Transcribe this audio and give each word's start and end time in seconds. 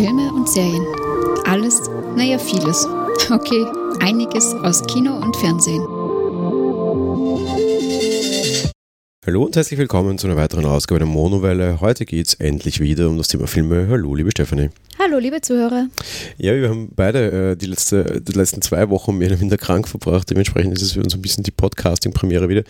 Filme 0.00 0.32
und 0.32 0.48
Serien. 0.48 0.86
Alles, 1.44 1.82
naja, 2.16 2.38
vieles. 2.38 2.88
Okay, 3.30 3.66
einiges 4.00 4.54
aus 4.54 4.82
Kino 4.86 5.14
und 5.14 5.36
Fernsehen. 5.36 5.86
Hallo 9.26 9.44
und 9.44 9.54
herzlich 9.54 9.78
willkommen 9.78 10.16
zu 10.16 10.26
einer 10.26 10.36
weiteren 10.36 10.64
Ausgabe 10.64 11.00
der 11.00 11.06
Monowelle. 11.06 11.82
Heute 11.82 12.06
geht 12.06 12.28
es 12.28 12.34
endlich 12.34 12.80
wieder 12.80 13.10
um 13.10 13.18
das 13.18 13.28
Thema 13.28 13.46
Filme. 13.46 13.88
Hallo, 13.90 14.14
liebe 14.14 14.30
Stefanie. 14.30 14.70
Hallo, 15.02 15.16
liebe 15.18 15.40
Zuhörer. 15.40 15.88
Ja, 16.36 16.54
wir 16.54 16.68
haben 16.68 16.90
beide 16.94 17.52
äh, 17.52 17.56
die, 17.56 17.64
letzte, 17.64 18.20
die 18.20 18.32
letzten 18.32 18.60
zwei 18.60 18.90
Wochen 18.90 19.16
mehr 19.16 19.28
oder 19.28 19.38
minder 19.38 19.56
krank 19.56 19.88
verbracht. 19.88 20.28
Dementsprechend 20.28 20.74
ist 20.74 20.82
es 20.82 20.92
für 20.92 21.00
uns 21.00 21.14
ein 21.14 21.22
bisschen 21.22 21.42
die 21.42 21.52
Podcasting-Premiere 21.52 22.50
wieder. 22.50 22.64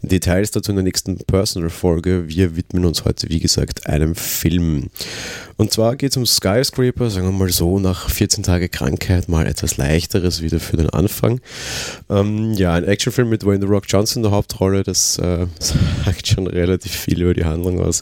Details 0.00 0.50
dazu 0.50 0.72
in 0.72 0.76
der 0.76 0.82
nächsten 0.82 1.18
Personal-Folge. 1.18 2.26
Wir 2.26 2.56
widmen 2.56 2.86
uns 2.86 3.04
heute, 3.04 3.28
wie 3.28 3.38
gesagt, 3.38 3.86
einem 3.86 4.14
Film. 4.14 4.88
Und 5.58 5.72
zwar 5.72 5.96
geht 5.96 6.12
es 6.12 6.16
um 6.16 6.24
Skyscraper, 6.24 7.10
sagen 7.10 7.26
wir 7.26 7.32
mal 7.32 7.50
so, 7.50 7.78
nach 7.78 8.08
14 8.08 8.44
Tagen 8.44 8.70
Krankheit 8.70 9.28
mal 9.28 9.46
etwas 9.46 9.76
leichteres 9.76 10.40
wieder 10.40 10.60
für 10.60 10.78
den 10.78 10.88
Anfang. 10.88 11.42
Ähm, 12.08 12.54
ja, 12.54 12.72
ein 12.72 12.84
Actionfilm 12.84 13.28
mit 13.28 13.44
Wayne 13.44 13.60
The 13.60 13.66
Rock 13.70 13.84
Johnson 13.88 14.20
in 14.20 14.30
der 14.30 14.32
Hauptrolle, 14.32 14.84
das 14.84 15.18
äh, 15.18 15.46
sagt 15.58 16.28
schon 16.28 16.46
relativ 16.46 16.92
viel 16.92 17.20
über 17.20 17.34
die 17.34 17.44
Handlung 17.44 17.78
aus. 17.78 18.00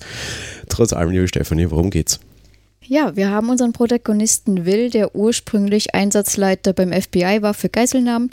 Trotz 0.68 0.92
allem, 0.92 1.10
liebe 1.10 1.26
Stefanie, 1.26 1.68
worum 1.68 1.90
geht's? 1.90 2.20
Ja, 2.92 3.16
wir 3.16 3.30
haben 3.30 3.48
unseren 3.48 3.72
Protagonisten 3.72 4.66
Will, 4.66 4.90
der 4.90 5.16
ursprünglich 5.16 5.94
Einsatzleiter 5.94 6.74
beim 6.74 6.92
FBI 6.92 7.38
war 7.40 7.54
für 7.54 7.70
Geiselnahmen. 7.70 8.28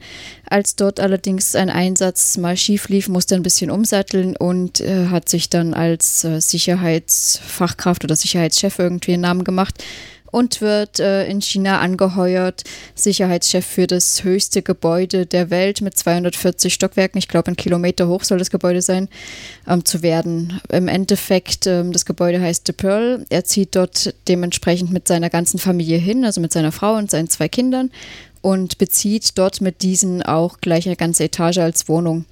Als 0.49 0.75
dort 0.75 0.99
allerdings 0.99 1.55
ein 1.55 1.69
Einsatz 1.69 2.35
mal 2.35 2.57
schief 2.57 2.89
lief, 2.89 3.07
musste 3.07 3.35
er 3.35 3.39
ein 3.39 3.43
bisschen 3.43 3.71
umsatteln 3.71 4.35
und 4.35 4.81
äh, 4.81 5.05
hat 5.05 5.29
sich 5.29 5.49
dann 5.49 5.73
als 5.73 6.25
äh, 6.25 6.41
Sicherheitsfachkraft 6.41 8.03
oder 8.03 8.17
Sicherheitschef 8.17 8.79
irgendwie 8.79 9.13
einen 9.13 9.21
Namen 9.21 9.45
gemacht 9.45 9.81
und 10.31 10.61
wird 10.61 10.99
äh, 10.99 11.25
in 11.27 11.41
China 11.41 11.79
angeheuert, 11.79 12.63
Sicherheitschef 12.95 13.65
für 13.65 13.87
das 13.87 14.23
höchste 14.23 14.61
Gebäude 14.61 15.25
der 15.25 15.49
Welt 15.49 15.81
mit 15.81 15.97
240 15.97 16.73
Stockwerken, 16.73 17.17
ich 17.17 17.27
glaube 17.27 17.51
ein 17.51 17.55
Kilometer 17.55 18.07
hoch 18.07 18.23
soll 18.23 18.37
das 18.37 18.49
Gebäude 18.49 18.81
sein, 18.81 19.09
ähm, 19.67 19.85
zu 19.85 20.01
werden. 20.01 20.61
Im 20.69 20.87
Endeffekt, 20.87 21.67
ähm, 21.67 21.91
das 21.91 22.05
Gebäude 22.05 22.41
heißt 22.41 22.67
The 22.67 22.73
Pearl. 22.73 23.25
Er 23.29 23.45
zieht 23.45 23.75
dort 23.75 24.13
dementsprechend 24.27 24.91
mit 24.91 25.07
seiner 25.07 25.29
ganzen 25.29 25.59
Familie 25.59 25.97
hin, 25.97 26.25
also 26.25 26.41
mit 26.41 26.51
seiner 26.51 26.71
Frau 26.71 26.95
und 26.95 27.11
seinen 27.11 27.29
zwei 27.29 27.47
Kindern 27.47 27.91
und 28.41 28.77
bezieht 28.77 29.37
dort 29.37 29.61
mit 29.61 29.81
diesen 29.81 30.21
auch 30.23 30.59
gleich 30.59 30.85
eine 30.85 30.95
ganze 30.95 31.25
Etage 31.25 31.57
als 31.57 31.87
Wohnung. 31.87 32.25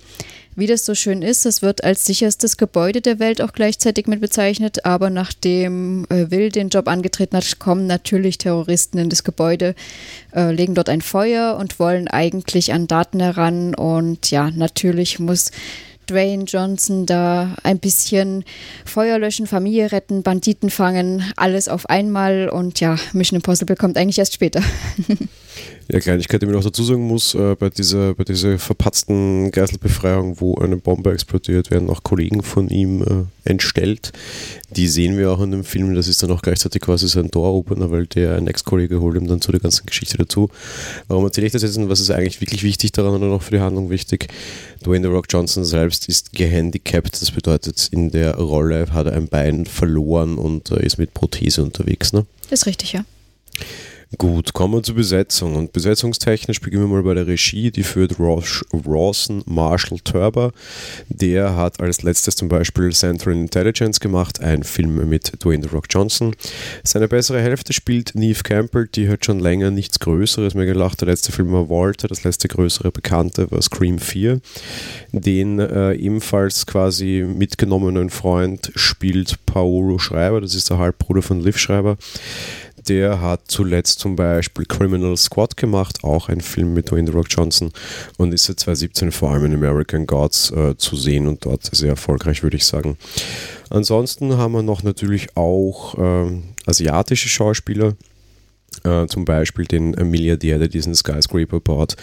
Wie 0.59 0.65
das 0.65 0.85
so 0.85 0.95
schön 0.95 1.21
ist, 1.21 1.45
es 1.45 1.61
wird 1.61 1.83
als 1.83 2.03
sicherstes 2.05 2.57
Gebäude 2.57 2.99
der 2.99 3.19
Welt 3.19 3.43
auch 3.43 3.53
gleichzeitig 3.53 4.07
mit 4.07 4.21
bezeichnet, 4.21 4.85
aber 4.85 5.11
nachdem 5.11 6.07
äh, 6.09 6.31
Will 6.31 6.49
den 6.49 6.69
Job 6.69 6.87
angetreten 6.87 7.37
hat, 7.37 7.59
kommen 7.59 7.85
natürlich 7.85 8.39
Terroristen 8.39 8.97
in 8.97 9.09
das 9.11 9.23
Gebäude, 9.23 9.75
äh, 10.35 10.51
legen 10.51 10.73
dort 10.73 10.89
ein 10.89 11.01
Feuer 11.01 11.57
und 11.59 11.77
wollen 11.77 12.07
eigentlich 12.07 12.73
an 12.73 12.87
Daten 12.87 13.19
heran 13.19 13.75
und 13.75 14.31
ja, 14.31 14.49
natürlich 14.49 15.19
muss 15.19 15.51
Dwayne 16.09 16.45
Johnson 16.45 17.05
da 17.05 17.55
ein 17.61 17.77
bisschen 17.77 18.43
Feuer 18.83 19.19
löschen, 19.19 19.45
Familie 19.45 19.91
retten, 19.91 20.23
Banditen 20.23 20.71
fangen, 20.71 21.23
alles 21.35 21.69
auf 21.69 21.87
einmal 21.87 22.49
und 22.49 22.79
ja, 22.79 22.95
Mission 23.13 23.35
Impossible 23.35 23.75
kommt 23.75 23.95
eigentlich 23.95 24.17
erst 24.17 24.33
später. 24.33 24.63
Ja, 25.89 26.01
Kleinigkeit, 26.01 26.41
die 26.41 26.45
man 26.45 26.55
noch 26.55 26.65
dazu 26.65 26.83
sagen 26.83 27.07
muss, 27.07 27.33
äh, 27.33 27.55
bei, 27.55 27.69
dieser, 27.69 28.13
bei 28.13 28.25
dieser 28.25 28.59
verpatzten 28.59 29.51
Geiselbefreiung, 29.51 30.41
wo 30.41 30.55
eine 30.55 30.75
Bombe 30.75 31.13
explodiert, 31.13 31.71
werden 31.71 31.89
auch 31.89 32.03
Kollegen 32.03 32.43
von 32.43 32.67
ihm 32.67 33.01
äh, 33.03 33.49
entstellt. 33.49 34.11
Die 34.75 34.89
sehen 34.89 35.17
wir 35.17 35.31
auch 35.31 35.39
in 35.39 35.51
dem 35.51 35.63
Film, 35.63 35.95
das 35.95 36.09
ist 36.09 36.21
dann 36.21 36.31
auch 36.31 36.41
gleichzeitig 36.41 36.81
quasi 36.81 37.07
sein 37.07 37.31
Door-Opener, 37.31 37.89
weil 37.89 38.05
der 38.05 38.35
ein 38.35 38.47
Ex-Kollege 38.47 38.99
holt 38.99 39.15
ihm 39.15 39.27
dann 39.27 39.39
zu 39.39 39.53
der 39.53 39.61
ganzen 39.61 39.85
Geschichte 39.85 40.17
dazu. 40.17 40.49
Warum 41.07 41.23
erzähle 41.23 41.47
ich 41.47 41.53
das 41.53 41.61
jetzt 41.61 41.77
und 41.77 41.87
was 41.87 42.01
ist 42.01 42.11
eigentlich 42.11 42.41
wirklich 42.41 42.63
wichtig 42.63 42.91
daran 42.91 43.13
oder 43.15 43.27
noch 43.27 43.41
für 43.41 43.55
die 43.55 43.61
Handlung 43.61 43.89
wichtig? 43.89 44.27
Dwayne 44.83 45.07
The 45.07 45.13
Rock 45.13 45.27
Johnson 45.29 45.63
selbst 45.63 46.09
ist 46.09 46.33
gehandicapt, 46.33 47.21
das 47.21 47.31
bedeutet, 47.31 47.87
in 47.91 48.11
der 48.11 48.35
Rolle 48.35 48.87
hat 48.91 49.07
er 49.07 49.13
ein 49.13 49.29
Bein 49.29 49.65
verloren 49.65 50.37
und 50.37 50.69
äh, 50.71 50.85
ist 50.85 50.97
mit 50.97 51.13
Prothese 51.13 51.63
unterwegs. 51.63 52.11
Ne? 52.11 52.25
Ist 52.49 52.65
richtig, 52.65 52.91
ja. 52.91 53.05
Gut, 54.15 54.53
kommen 54.53 54.75
wir 54.75 54.83
zur 54.83 54.95
Besetzung. 54.95 55.55
Und 55.55 55.73
besetzungstechnisch 55.73 56.61
beginnen 56.61 56.83
wir 56.83 56.95
mal 56.95 57.03
bei 57.03 57.13
der 57.13 57.27
Regie. 57.27 57.71
Die 57.71 57.83
führt 57.83 58.15
Rawson 58.17 59.43
Marshall 59.45 59.99
Turber. 59.99 60.53
Der 61.09 61.57
hat 61.57 61.81
als 61.81 62.03
letztes 62.03 62.37
zum 62.37 62.47
Beispiel 62.47 62.93
Central 62.93 63.35
Intelligence 63.35 63.99
gemacht, 63.99 64.39
ein 64.41 64.63
Film 64.63 65.09
mit 65.09 65.43
Dwayne 65.43 65.63
The 65.63 65.75
Rock 65.75 65.87
Johnson. 65.89 66.33
Seine 66.85 67.09
bessere 67.09 67.41
Hälfte 67.41 67.73
spielt 67.73 68.15
Neve 68.15 68.43
Campbell, 68.43 68.87
die 68.87 69.09
hat 69.09 69.25
schon 69.25 69.39
länger 69.39 69.71
nichts 69.71 69.99
Größeres 69.99 70.53
mehr 70.53 70.65
gelacht. 70.65 71.01
Der 71.01 71.09
letzte 71.09 71.33
Film 71.33 71.51
war 71.51 71.69
Walter, 71.69 72.07
das 72.07 72.23
letzte 72.23 72.47
größere 72.47 72.91
Bekannte 72.91 73.51
war 73.51 73.61
Scream 73.61 73.99
4. 73.99 74.39
Den 75.11 75.59
äh, 75.59 75.93
ebenfalls 75.95 76.65
quasi 76.65 77.25
mitgenommenen 77.27 78.09
Freund 78.09 78.71
spielt 78.75 79.45
Paolo 79.45 79.99
Schreiber, 79.99 80.39
das 80.39 80.55
ist 80.55 80.69
der 80.69 80.77
Halbbruder 80.77 81.21
von 81.21 81.41
Liv 81.41 81.57
Schreiber 81.57 81.97
der 82.87 83.21
hat 83.21 83.41
zuletzt 83.47 83.99
zum 83.99 84.15
Beispiel 84.15 84.65
Criminal 84.65 85.17
Squad 85.17 85.57
gemacht, 85.57 86.03
auch 86.03 86.29
ein 86.29 86.41
Film 86.41 86.73
mit 86.73 86.91
Dwayne 86.91 87.07
The 87.07 87.13
Rock 87.13 87.27
Johnson 87.29 87.71
und 88.17 88.33
ist 88.33 88.45
seit 88.45 88.59
2017 88.59 89.11
vor 89.11 89.31
allem 89.31 89.45
in 89.45 89.53
American 89.53 90.07
Gods 90.07 90.51
äh, 90.51 90.77
zu 90.77 90.95
sehen 90.95 91.27
und 91.27 91.45
dort 91.45 91.63
sehr 91.75 91.89
erfolgreich, 91.89 92.43
würde 92.43 92.57
ich 92.57 92.65
sagen. 92.65 92.97
Ansonsten 93.69 94.37
haben 94.37 94.53
wir 94.53 94.63
noch 94.63 94.83
natürlich 94.83 95.35
auch 95.35 95.97
äh, 95.97 96.41
asiatische 96.65 97.29
Schauspieler. 97.29 97.95
Äh, 98.83 99.07
zum 99.07 99.25
Beispiel 99.25 99.65
den 99.65 99.91
Milliardär, 99.91 100.59
der 100.59 100.67
diesen 100.67 100.95
Skyscraper 100.95 101.59
baut, 101.59 101.95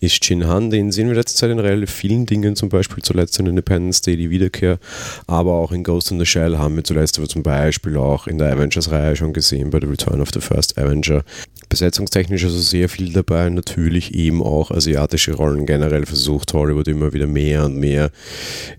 ist 0.00 0.24
Jin 0.24 0.46
Han. 0.46 0.70
Den 0.70 0.92
sehen 0.92 1.08
wir 1.08 1.14
letzte 1.14 1.38
Zeit 1.38 1.50
in 1.50 1.58
relativ 1.58 1.90
vielen 1.90 2.26
Dingen, 2.26 2.56
zum 2.56 2.68
Beispiel 2.68 3.02
zuletzt 3.02 3.38
in 3.38 3.46
Independence 3.46 4.00
Day, 4.00 4.16
die 4.16 4.30
Wiederkehr, 4.30 4.78
aber 5.26 5.52
auch 5.52 5.72
in 5.72 5.84
Ghost 5.84 6.10
in 6.10 6.18
the 6.18 6.26
Shell 6.26 6.58
haben 6.58 6.76
wir 6.76 6.84
zuletzt 6.84 7.18
aber 7.18 7.28
zum 7.28 7.42
Beispiel 7.42 7.96
auch 7.96 8.26
in 8.26 8.38
der 8.38 8.52
Avengers-Reihe 8.52 9.16
schon 9.16 9.32
gesehen, 9.32 9.70
bei 9.70 9.80
The 9.80 9.86
Return 9.86 10.20
of 10.20 10.30
the 10.32 10.40
First 10.40 10.78
Avenger. 10.78 11.24
Besetzungstechnisch 11.68 12.44
also 12.44 12.58
sehr 12.58 12.88
viel 12.88 13.12
dabei, 13.12 13.48
natürlich 13.48 14.14
eben 14.14 14.42
auch 14.42 14.70
asiatische 14.70 15.34
Rollen 15.34 15.64
generell 15.66 16.04
versucht 16.06 16.52
Hollywood 16.52 16.88
immer 16.88 17.12
wieder 17.12 17.26
mehr 17.26 17.64
und 17.64 17.78
mehr 17.78 18.10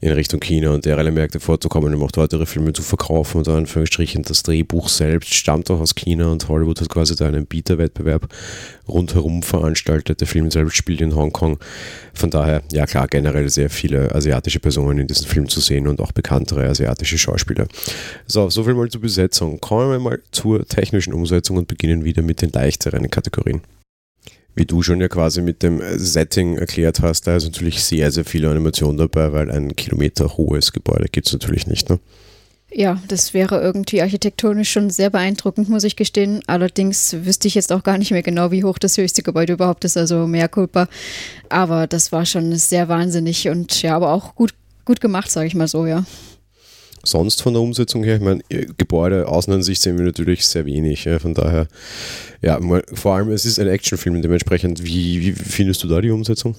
in 0.01 0.11
Richtung 0.11 0.39
China 0.39 0.71
und 0.71 0.85
derlei 0.85 1.11
Märkte 1.11 1.39
vorzukommen, 1.39 1.93
um 1.95 2.03
auch 2.03 2.11
dort 2.11 2.33
ihre 2.33 2.45
Filme 2.45 2.73
zu 2.73 2.81
verkaufen 2.81 3.37
und 3.39 3.47
Anführungsstrichen 3.47 4.23
das 4.23 4.43
Drehbuch 4.43 4.89
selbst 4.89 5.33
stammt 5.33 5.71
auch 5.71 5.79
aus 5.79 5.95
China 5.95 6.31
und 6.31 6.47
Hollywood 6.47 6.81
hat 6.81 6.89
quasi 6.89 7.15
da 7.15 7.27
einen 7.43 7.47
Bieterwettbewerb 7.47 8.27
rundherum 8.87 9.43
veranstaltet. 9.43 10.21
Der 10.21 10.27
Film 10.27 10.51
selbst 10.51 10.75
spielt 10.75 11.01
in 11.01 11.15
Hongkong. 11.15 11.59
Von 12.13 12.29
daher, 12.29 12.63
ja 12.71 12.85
klar, 12.85 13.07
generell 13.07 13.49
sehr 13.49 13.69
viele 13.69 14.13
asiatische 14.13 14.59
Personen 14.59 14.99
in 14.99 15.07
diesem 15.07 15.27
Film 15.27 15.49
zu 15.49 15.59
sehen 15.59 15.87
und 15.87 15.99
auch 15.99 16.11
bekanntere 16.11 16.67
asiatische 16.67 17.17
Schauspieler. 17.17 17.67
So, 18.27 18.49
soviel 18.49 18.73
mal 18.73 18.89
zur 18.89 19.01
Besetzung. 19.01 19.59
Kommen 19.59 19.91
wir 19.91 19.99
mal 19.99 20.21
zur 20.31 20.65
technischen 20.65 21.13
Umsetzung 21.13 21.57
und 21.57 21.67
beginnen 21.67 22.03
wieder 22.03 22.21
mit 22.21 22.41
den 22.41 22.51
leichteren 22.51 23.09
Kategorien 23.09 23.61
wie 24.55 24.65
du 24.65 24.83
schon 24.83 25.01
ja 25.01 25.07
quasi 25.07 25.41
mit 25.41 25.63
dem 25.63 25.81
Setting 25.97 26.57
erklärt 26.57 27.01
hast, 27.01 27.25
da 27.25 27.35
ist 27.35 27.45
natürlich 27.45 27.83
sehr, 27.83 28.11
sehr 28.11 28.25
viel 28.25 28.45
Animation 28.45 28.97
dabei, 28.97 29.33
weil 29.33 29.49
ein 29.49 29.75
Kilometer 29.75 30.37
hohes 30.37 30.73
Gebäude 30.73 31.07
gibt 31.11 31.27
es 31.27 31.33
natürlich 31.33 31.67
nicht. 31.67 31.89
Ne? 31.89 31.99
Ja, 32.75 32.99
das 33.07 33.35
wäre 33.35 33.61
irgendwie 33.61 34.01
architektonisch 34.01 34.71
schon 34.71 34.89
sehr 34.89 35.11
beeindruckend, 35.11 35.69
muss 35.69 35.83
ich 35.83 35.95
gestehen. 35.95 36.41
Allerdings 36.47 37.15
wüsste 37.23 37.47
ich 37.47 37.53
jetzt 37.53 37.71
auch 37.71 37.83
gar 37.83 37.99
nicht 37.99 38.09
mehr 38.09 38.23
genau, 38.23 38.49
wie 38.49 38.63
hoch 38.63 38.79
das 38.79 38.97
höchste 38.97 39.21
Gebäude 39.21 39.53
überhaupt 39.53 39.85
ist, 39.85 39.95
also 39.95 40.25
mehr 40.25 40.47
Culpa. 40.47 40.87
Aber 41.49 41.85
das 41.85 42.11
war 42.11 42.25
schon 42.25 42.55
sehr 42.55 42.89
wahnsinnig 42.89 43.47
und 43.47 43.79
ja, 43.83 43.95
aber 43.95 44.11
auch 44.11 44.33
gut, 44.33 44.55
gut 44.85 45.01
gemacht, 45.01 45.29
sage 45.29 45.45
ich 45.45 45.53
mal 45.53 45.67
so, 45.67 45.85
ja. 45.85 46.03
Sonst 47.03 47.43
von 47.43 47.53
der 47.53 47.61
Umsetzung 47.61 48.03
her, 48.03 48.15
ich 48.15 48.21
meine, 48.21 48.41
Gebäude 48.77 49.27
Außenansicht 49.27 49.81
sehen 49.81 49.97
wir 49.97 50.05
natürlich 50.05 50.47
sehr 50.47 50.65
wenig. 50.65 51.05
Ja, 51.05 51.19
von 51.19 51.35
daher, 51.35 51.67
ja, 52.41 52.59
vor 52.93 53.15
allem, 53.15 53.29
es 53.29 53.45
ist 53.45 53.59
ein 53.59 53.67
Actionfilm, 53.67 54.21
dementsprechend, 54.21 54.83
wie, 54.83 55.21
wie 55.21 55.31
findest 55.33 55.83
du 55.83 55.87
da 55.87 56.01
die 56.01 56.11
Umsetzung? 56.11 56.55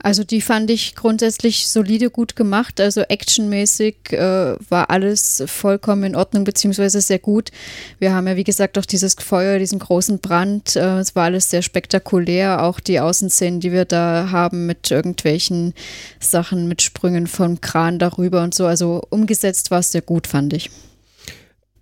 Also 0.00 0.22
die 0.22 0.40
fand 0.40 0.70
ich 0.70 0.94
grundsätzlich 0.94 1.68
solide 1.68 2.10
gut 2.10 2.36
gemacht. 2.36 2.80
Also 2.80 3.02
actionmäßig 3.02 4.12
äh, 4.12 4.54
war 4.68 4.90
alles 4.90 5.42
vollkommen 5.46 6.04
in 6.04 6.16
Ordnung 6.16 6.44
beziehungsweise 6.44 7.00
sehr 7.00 7.18
gut. 7.18 7.50
Wir 7.98 8.14
haben 8.14 8.28
ja 8.28 8.36
wie 8.36 8.44
gesagt 8.44 8.78
auch 8.78 8.86
dieses 8.86 9.14
Feuer, 9.14 9.58
diesen 9.58 9.80
großen 9.80 10.20
Brand. 10.20 10.76
Äh, 10.76 10.98
es 10.98 11.16
war 11.16 11.24
alles 11.24 11.50
sehr 11.50 11.62
spektakulär. 11.62 12.62
Auch 12.62 12.80
die 12.80 13.00
Außenszenen, 13.00 13.60
die 13.60 13.72
wir 13.72 13.84
da 13.84 14.28
haben 14.30 14.66
mit 14.66 14.90
irgendwelchen 14.90 15.74
Sachen, 16.20 16.68
mit 16.68 16.82
Sprüngen 16.82 17.26
vom 17.26 17.60
Kran 17.60 17.98
darüber 17.98 18.42
und 18.42 18.54
so. 18.54 18.66
Also 18.66 19.02
umgesetzt 19.10 19.70
war 19.70 19.80
es 19.80 19.92
sehr 19.92 20.02
gut, 20.02 20.26
fand 20.26 20.52
ich 20.52 20.70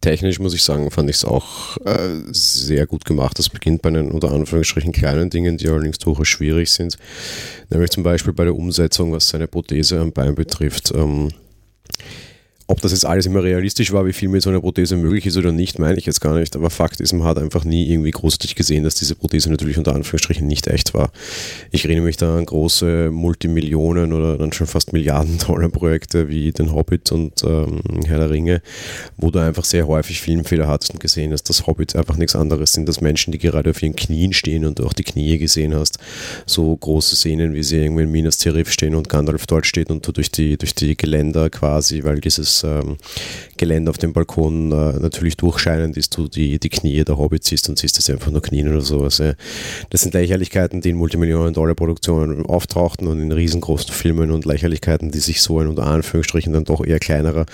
technisch 0.06 0.38
muss 0.38 0.54
ich 0.54 0.62
sagen, 0.62 0.88
fand 0.92 1.10
ich 1.10 1.16
es 1.16 1.24
auch 1.24 1.78
äh, 1.78 2.20
sehr 2.30 2.86
gut 2.86 3.04
gemacht. 3.04 3.36
Das 3.40 3.48
beginnt 3.48 3.82
bei 3.82 3.90
den 3.90 4.12
unter 4.12 4.30
Anführungsstrichen 4.30 4.92
kleinen 4.92 5.30
Dingen, 5.30 5.56
die 5.56 5.66
allerdings 5.66 5.98
durchaus 5.98 6.28
schwierig 6.28 6.70
sind. 6.70 6.96
Nämlich 7.70 7.90
zum 7.90 8.04
Beispiel 8.04 8.32
bei 8.32 8.44
der 8.44 8.54
Umsetzung, 8.54 9.10
was 9.10 9.28
seine 9.28 9.48
Prothese 9.48 9.98
am 9.98 10.12
Bein 10.12 10.36
betrifft. 10.36 10.92
Ähm, 10.94 11.30
ob 12.68 12.80
das 12.80 12.90
jetzt 12.90 13.06
alles 13.06 13.26
immer 13.26 13.44
realistisch 13.44 13.92
war, 13.92 14.06
wie 14.06 14.12
viel 14.12 14.28
mit 14.28 14.42
so 14.42 14.50
einer 14.50 14.60
Prothese 14.60 14.96
möglich 14.96 15.26
ist 15.26 15.36
oder 15.36 15.52
nicht, 15.52 15.78
meine 15.78 15.98
ich 15.98 16.06
jetzt 16.06 16.20
gar 16.20 16.36
nicht. 16.36 16.56
Aber 16.56 16.68
Fakt 16.68 17.00
ist, 17.00 17.12
man 17.12 17.24
hat 17.24 17.38
einfach 17.38 17.64
nie 17.64 17.88
irgendwie 17.88 18.10
großartig 18.10 18.56
gesehen, 18.56 18.82
dass 18.82 18.96
diese 18.96 19.14
Prothese 19.14 19.50
natürlich 19.50 19.78
unter 19.78 19.94
Anführungsstrichen 19.94 20.46
nicht 20.46 20.66
echt 20.66 20.92
war. 20.92 21.12
Ich 21.70 21.84
erinnere 21.84 22.06
mich 22.06 22.16
da 22.16 22.36
an 22.36 22.44
große 22.44 23.10
Multimillionen 23.12 24.12
oder 24.12 24.36
dann 24.36 24.52
schon 24.52 24.66
fast 24.66 24.92
Milliarden 24.92 25.38
Dollar 25.46 25.68
Projekte 25.68 26.28
wie 26.28 26.50
den 26.50 26.72
Hobbit 26.72 27.12
und 27.12 27.44
ähm, 27.44 27.80
Herr 28.04 28.18
der 28.18 28.30
Ringe, 28.30 28.62
wo 29.16 29.30
du 29.30 29.38
einfach 29.38 29.64
sehr 29.64 29.86
häufig 29.86 30.20
Filmfehler 30.20 30.66
hattest 30.66 30.92
und 30.92 30.98
gesehen 30.98 31.32
hast, 31.32 31.44
dass 31.44 31.68
Hobbit 31.68 31.94
einfach 31.94 32.16
nichts 32.16 32.34
anderes 32.34 32.72
sind 32.72 32.88
als 32.88 33.00
Menschen, 33.00 33.30
die 33.30 33.38
gerade 33.38 33.70
auf 33.70 33.80
ihren 33.80 33.94
Knien 33.94 34.32
stehen 34.32 34.64
und 34.64 34.80
du 34.80 34.86
auch 34.86 34.92
die 34.92 35.04
Knie 35.04 35.38
gesehen 35.38 35.74
hast. 35.74 35.98
So 36.46 36.76
große 36.76 37.14
Szenen, 37.14 37.54
wie 37.54 37.62
sie 37.62 37.76
irgendwie 37.76 38.02
in 38.02 38.10
Minas 38.10 38.38
Tirith 38.38 38.70
stehen 38.70 38.96
und 38.96 39.08
Gandalf 39.08 39.46
dort 39.46 39.66
steht 39.66 39.90
und 39.90 40.04
du 40.04 40.10
durch 40.10 40.32
die, 40.32 40.56
durch 40.56 40.74
die 40.74 40.96
Geländer 40.96 41.48
quasi, 41.48 42.02
weil 42.02 42.20
dieses 42.20 42.55
ähm, 42.64 42.96
Gelände 43.56 43.90
auf 43.90 43.98
dem 43.98 44.12
Balkon 44.12 44.72
äh, 44.72 44.98
natürlich 44.98 45.36
durchscheinend 45.36 45.96
ist, 45.96 46.16
du 46.16 46.28
die, 46.28 46.58
die 46.58 46.68
Knie 46.68 47.04
der 47.04 47.18
Hobbit 47.18 47.44
siehst 47.44 47.68
und 47.68 47.78
siehst 47.78 47.98
das 47.98 48.10
einfach 48.10 48.30
nur 48.30 48.42
Knien 48.42 48.68
oder 48.68 48.80
sowas. 48.80 49.18
Ja. 49.18 49.34
Das 49.90 50.02
sind 50.02 50.14
Lächerlichkeiten, 50.14 50.80
die 50.80 50.90
in 50.90 50.96
Multimillionen-Dollar-Produktionen 50.96 52.46
auftauchten 52.46 53.06
und 53.06 53.20
in 53.20 53.32
riesengroßen 53.32 53.92
Filmen 53.92 54.30
und 54.30 54.44
Lächerlichkeiten, 54.44 55.10
die 55.10 55.18
sich 55.18 55.42
so 55.42 55.60
ein 55.60 55.68
unter 55.68 55.86
Anführungsstrichen 55.86 56.52
dann 56.52 56.64
doch 56.64 56.84
eher 56.84 56.98
kleinerer 56.98 57.46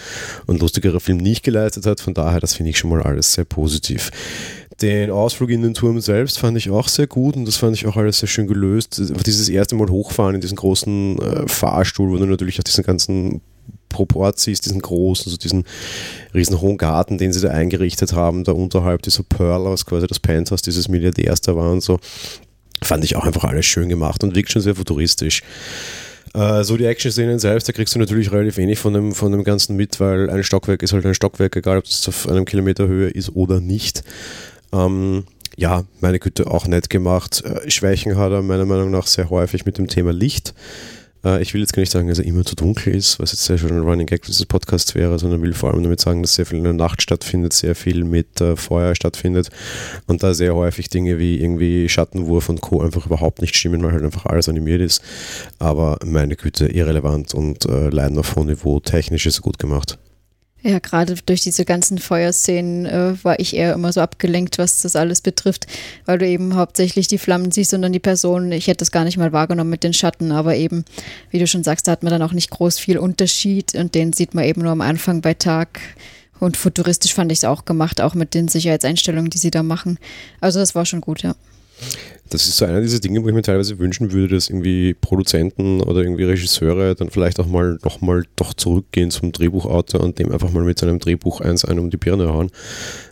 und 0.47 0.61
lustigerer 0.61 1.01
Film 1.01 1.19
nicht 1.19 1.43
geleistet 1.43 1.87
hat. 1.87 2.01
Von 2.01 2.15
daher, 2.15 2.41
das 2.41 2.55
finde 2.55 2.71
ich 2.71 2.79
schon 2.79 2.91
mal 2.91 3.03
alles 3.03 3.33
sehr 3.35 3.45
positiv. 3.45 4.11
Den 4.81 5.11
Ausflug 5.11 5.51
in 5.51 5.63
den 5.63 5.75
Turm 5.75 6.01
selbst 6.01 6.39
fand 6.39 6.57
ich 6.57 6.71
auch 6.71 6.89
sehr 6.89 7.07
gut 7.07 7.37
und 7.37 7.47
das 7.47 7.57
fand 7.57 7.77
ich 7.77 7.87
auch 7.87 7.97
alles 7.97 8.19
sehr 8.19 8.29
schön 8.29 8.49
gelöst. 8.49 9.01
Dieses 9.27 9.49
erste 9.49 9.77
Mal 9.77 9.89
hochfahren 9.89 10.35
in 10.35 10.41
diesen 10.41 10.57
großen 10.57 11.19
äh, 11.19 11.49
Fahrstuhl, 11.49 12.11
wo 12.11 12.17
du 12.17 12.27
natürlich 12.27 12.59
auch 12.59 12.65
diesen 12.65 12.83
ganzen 12.83 13.43
Proport 13.93 14.39
siehst, 14.39 14.67
diesen 14.67 14.81
großen, 14.81 15.31
so 15.31 15.37
diesen 15.37 15.65
riesen 16.35 16.61
hohen 16.61 16.79
Garten, 16.79 17.19
den 17.19 17.33
sie 17.33 17.41
da 17.41 17.51
eingerichtet 17.51 18.13
haben, 18.13 18.45
da 18.45 18.53
unterhalb 18.53 19.03
dieser 19.03 19.23
Pearl 19.23 19.67
aus 19.67 19.87
quasi 19.87 20.07
das 20.07 20.21
Penthouse 20.21 20.63
dieses 20.63 20.89
Milliardärs 20.89 21.41
da 21.41 21.55
war 21.55 21.71
und 21.71 21.83
so, 21.83 22.01
fand 22.83 23.05
ich 23.05 23.17
auch 23.17 23.25
einfach 23.25 23.45
alles 23.45 23.67
schön 23.67 23.89
gemacht 23.89 24.25
und 24.25 24.35
wirkt 24.35 24.51
schon 24.51 24.63
sehr 24.63 24.75
futuristisch. 24.75 25.43
Äh, 26.35 26.65
so 26.65 26.77
die 26.77 26.87
Action-Szenen 26.87 27.39
selbst, 27.39 27.69
da 27.69 27.73
kriegst 27.73 27.95
du 27.95 27.99
natürlich 27.99 28.33
relativ 28.33 28.57
wenig 28.57 28.79
von 28.79 28.95
dem, 28.95 29.13
von 29.13 29.33
dem 29.33 29.45
Ganzen 29.45 29.77
mit, 29.77 30.01
weil 30.01 30.31
ein 30.31 30.45
Stockwerk 30.45 30.83
ist 30.83 30.93
halt 30.93 31.05
ein 31.05 31.15
Stockwerk, 31.15 31.57
egal 31.57 31.79
ob 31.79 31.85
es 31.85 32.09
auf 32.09 32.29
einem 32.29 32.45
Kilometer 32.45 32.89
Höhe 32.89 33.09
ist 33.09 33.35
oder 33.37 33.61
nicht. 33.61 34.03
Ähm, 34.73 35.25
ja, 35.57 35.85
meine 36.01 36.19
Güte, 36.19 36.51
auch 36.51 36.67
nett 36.67 36.89
gemacht. 36.89 37.43
Äh, 37.45 37.71
Schwächen 37.71 38.17
hat 38.17 38.33
er 38.33 38.43
meiner 38.43 38.65
Meinung 38.65 38.91
nach 38.91 39.07
sehr 39.07 39.29
häufig 39.29 39.67
mit 39.67 39.79
dem 39.79 39.89
Thema 39.89 40.13
Licht. 40.13 40.55
Äh, 41.25 41.43
ich 41.43 41.55
will 41.55 41.61
jetzt 41.61 41.73
gar 41.73 41.81
nicht 41.81 41.93
sagen, 41.93 42.09
dass 42.09 42.19
er 42.19 42.25
immer 42.25 42.45
zu 42.45 42.55
dunkel 42.55 42.95
ist, 42.95 43.19
was 43.19 43.33
jetzt 43.33 43.45
sehr 43.45 43.59
schön 43.59 43.71
ein 43.71 43.81
Running 43.81 44.07
Gag 44.07 44.23
dieses 44.23 44.47
Podcasts 44.47 44.95
wäre, 44.95 45.19
sondern 45.19 45.43
will 45.43 45.55
vor 45.55 45.73
allem 45.73 45.83
damit 45.83 46.01
sagen, 46.01 46.23
dass 46.23 46.35
sehr 46.35 46.47
viel 46.47 46.59
in 46.59 46.65
der 46.65 46.73
Nacht 46.73 47.03
stattfindet, 47.03 47.53
sehr 47.53 47.75
viel 47.75 48.05
mit 48.05 48.41
äh, 48.41 48.57
Feuer 48.57 48.95
stattfindet 48.95 49.51
und 50.07 50.23
da 50.23 50.35
sehr 50.35 50.55
häufig 50.55 50.89
Dinge 50.89 51.19
wie 51.19 51.41
irgendwie 51.41 51.89
Schattenwurf 51.89 52.49
und 52.49 52.61
Co. 52.61 52.81
einfach 52.81 53.07
überhaupt 53.07 53.41
nicht 53.41 53.57
stimmen, 53.57 53.83
weil 53.83 53.93
halt 53.93 54.05
einfach 54.05 54.27
alles 54.27 54.49
animiert 54.49 54.81
ist. 54.81 55.03
Aber 55.59 55.99
meine 56.05 56.37
Güte, 56.37 56.67
irrelevant 56.67 57.35
und 57.35 57.67
äh, 57.67 57.89
leiden 57.89 58.19
auf 58.19 58.37
hohem 58.37 58.49
Niveau. 58.49 58.81
Technisch 58.81 59.27
ist 59.27 59.43
gut 59.43 59.59
gemacht. 59.59 59.99
Ja, 60.65 60.79
gerade 60.79 61.17
durch 61.27 61.41
diese 61.41 61.65
ganzen 61.65 61.99
Feuerszenen 61.99 62.87
äh, 62.87 63.25
war 63.25 63.41
ich 63.41 63.57
eher 63.57 63.75
immer 63.75 63.93
so 63.93 64.01
abgelenkt, 64.01 64.59
was 64.59 64.83
das 64.83 64.95
alles 64.95 65.21
betrifft, 65.21 65.67
weil 66.07 66.19
du 66.19 66.27
eben 66.27 66.55
hauptsächlich 66.55 67.09
die 67.09 67.19
Flammen 67.19 67.51
siehst 67.51 67.75
und 67.75 67.83
dann 67.83 67.93
die 67.93 67.99
Person. 67.99 68.53
Ich 68.53 68.69
hätte 68.69 68.79
das 68.79 68.93
gar 68.93 69.03
nicht 69.03 69.17
mal 69.17 69.33
wahrgenommen 69.33 69.71
mit 69.71 69.83
den 69.83 69.93
Schatten, 69.93 70.31
aber 70.31 70.55
eben, 70.55 70.85
wie 71.31 71.41
du 71.41 71.49
schon 71.49 71.65
sagst, 71.65 71.89
da 71.89 71.93
hat 71.93 72.05
man 72.05 72.13
dann 72.13 72.23
auch 72.23 72.33
nicht 72.33 72.51
groß 72.51 72.79
viel 72.79 72.99
Unterschied 72.99 73.75
und 73.75 73.97
den 73.97 74.13
sieht 74.13 74.35
man 74.35 74.45
eben 74.45 74.63
nur 74.63 74.71
am 74.71 74.83
Anfang 74.83 75.21
bei 75.21 75.35
Tag. 75.35 75.81
Und 76.39 76.57
futuristisch 76.57 77.15
fand 77.15 77.33
ich 77.33 77.39
es 77.39 77.45
auch 77.45 77.65
gemacht, 77.65 78.01
auch 78.01 78.15
mit 78.15 78.35
den 78.35 78.47
Sicherheitseinstellungen, 78.47 79.31
die 79.31 79.39
sie 79.39 79.51
da 79.51 79.65
machen. 79.65 79.99
Also 80.41 80.61
das 80.61 80.77
war 80.77 80.87
schon 80.87 81.01
gut, 81.01 81.23
ja. 81.23 81.35
Das 82.33 82.47
ist 82.47 82.57
so 82.57 82.65
einer 82.65 82.81
dieser 82.81 82.99
Dinge, 82.99 83.23
wo 83.23 83.29
ich 83.29 83.35
mir 83.35 83.43
teilweise 83.43 83.79
wünschen 83.79 84.11
würde, 84.11 84.37
dass 84.37 84.49
irgendwie 84.49 84.95
Produzenten 84.95 85.83
oder 85.83 86.01
irgendwie 86.01 86.25
Regisseure 86.25 86.95
dann 86.95 87.11
vielleicht 87.11 87.39
auch 87.39 87.47
mal 87.47 87.79
nochmal 87.85 88.25
doch 88.37 88.55
zurückgehen 88.55 89.11
zum 89.11 89.33
Drehbuchautor 89.33 90.01
und 90.01 90.19
dem 90.19 90.33
einfach 90.33 90.51
mal 90.51 90.65
mit 90.65 90.79
seinem 90.79 90.99
Drehbuch 90.99 91.43
eins 91.43 91.67
einen 91.67 91.81
um 91.81 91.91
die 91.91 91.99
Birne 91.99 92.33
hauen. 92.33 92.51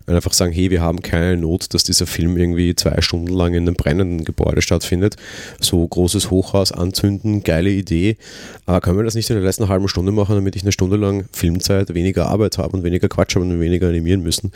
Und 0.07 0.15
einfach 0.15 0.33
sagen, 0.33 0.53
hey, 0.53 0.71
wir 0.71 0.81
haben 0.81 1.03
keine 1.03 1.37
Not, 1.37 1.75
dass 1.75 1.85
dieser 1.85 2.07
Film 2.07 2.39
irgendwie 2.39 2.75
zwei 2.75 3.03
Stunden 3.03 3.31
lang 3.31 3.53
in 3.53 3.69
einem 3.69 3.75
brennenden 3.75 4.25
Gebäude 4.25 4.63
stattfindet. 4.63 5.17
So 5.61 5.87
großes 5.87 6.31
Hochhaus 6.31 6.73
anzünden, 6.73 7.43
geile 7.43 7.69
Idee. 7.69 8.17
Aber 8.65 8.81
können 8.81 8.97
wir 8.97 9.05
das 9.05 9.17
nicht 9.17 9.29
in 9.29 9.37
der 9.37 9.45
letzten 9.45 9.69
halben 9.69 9.87
Stunde 9.89 10.13
machen, 10.13 10.35
damit 10.35 10.57
ich 10.57 10.63
eine 10.63 10.73
Stunde 10.73 10.97
lang 10.97 11.27
Filmzeit 11.31 11.93
weniger 11.93 12.29
Arbeit 12.29 12.57
habe 12.57 12.75
und 12.75 12.85
weniger 12.85 13.09
Quatsch 13.09 13.35
habe 13.35 13.45
und 13.45 13.61
weniger 13.61 13.89
animieren 13.89 14.23
müssen? 14.23 14.51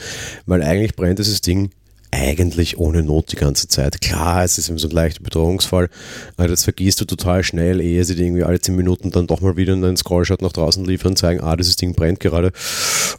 Weil 0.47 0.63
eigentlich 0.63 0.97
brennt 0.97 1.19
dieses 1.19 1.43
Ding 1.43 1.69
eigentlich 2.15 2.79
ohne 2.79 3.03
Not 3.03 3.33
die 3.33 3.37
ganze 3.37 3.69
Zeit. 3.69 4.01
Klar, 4.01 4.45
es 4.45 4.59
ist 4.59 4.69
eben 4.69 4.79
so 4.79 4.89
ein 4.89 4.95
leichter 4.95 5.23
Bedrohungsfall, 5.23 5.89
aber 6.37 6.49
das 6.49 6.65
vergisst 6.65 7.01
du 7.01 7.05
total 7.05 7.43
schnell, 7.43 7.81
ehe 7.81 8.05
sie 8.05 8.15
dir 8.15 8.27
irgendwie 8.27 8.45
alle 8.45 8.61
10 8.61 8.77
Minuten 8.77 9.11
dann 9.11 9.27
doch 9.27 9.41
mal 9.41 9.57
wieder 9.57 9.73
einen 9.73 9.97
Scrollshot 9.97 10.41
nach 10.41 10.53
draußen 10.53 10.85
liefern 10.85 11.13
und 11.13 11.17
zeigen, 11.17 11.41
ah, 11.41 11.57
dieses 11.57 11.77
Ding 11.77 11.95
brennt 11.95 12.21
gerade. 12.21 12.53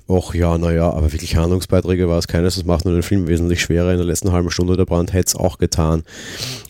Och 0.08 0.34
ja, 0.34 0.58
naja, 0.58 0.92
aber 0.92 1.12
wirklich 1.12 1.36
Handlungsbeiträge 1.36 2.08
war 2.08 2.20
es 2.20 2.28
keines, 2.28 2.56
das 2.56 2.66
macht 2.66 2.86
nur 2.86 2.94
den 2.94 3.04
Film 3.04 3.28
wesentlich 3.28 3.62
schwerer. 3.62 3.92
In 3.92 3.98
der 3.98 4.06
letzten 4.06 4.32
halben 4.32 4.50
Stunde 4.52 4.78
der 4.78 4.86
Brand 4.86 5.14
hätte 5.14 5.28
es 5.28 5.36
auch 5.36 5.58
getan. 5.58 6.04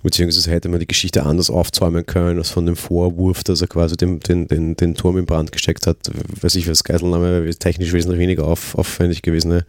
Beziehungsweise 0.04 0.52
hätte 0.52 0.70
man 0.70 0.80
die 0.80 0.88
Geschichte 0.88 1.24
anders 1.24 1.50
aufzäumen 1.50 2.06
können, 2.06 2.40
als 2.40 2.50
von 2.50 2.66
dem 2.66 2.76
Vorwurf, 2.76 3.44
dass 3.44 3.62
er 3.62 3.68
quasi 3.68 3.98
den, 3.98 4.20
den, 4.20 4.48
den, 4.48 4.76
den 4.76 4.96
Turm 4.96 5.18
in 5.18 5.26
Brand 5.26 5.52
gesteckt 5.52 5.88
hat. 5.88 5.98
Weiß 6.42 6.56
ich, 6.56 6.70
was 6.70 6.84
Geiselnahme 6.84 7.44
wäre 7.44 7.56
technisch 7.56 7.94
wesentlich 7.94 8.20
weniger 8.20 8.46
auf, 8.46 8.76
aufwendig 8.76 9.22
gewesen. 9.22 9.50
Ne? 9.50 9.66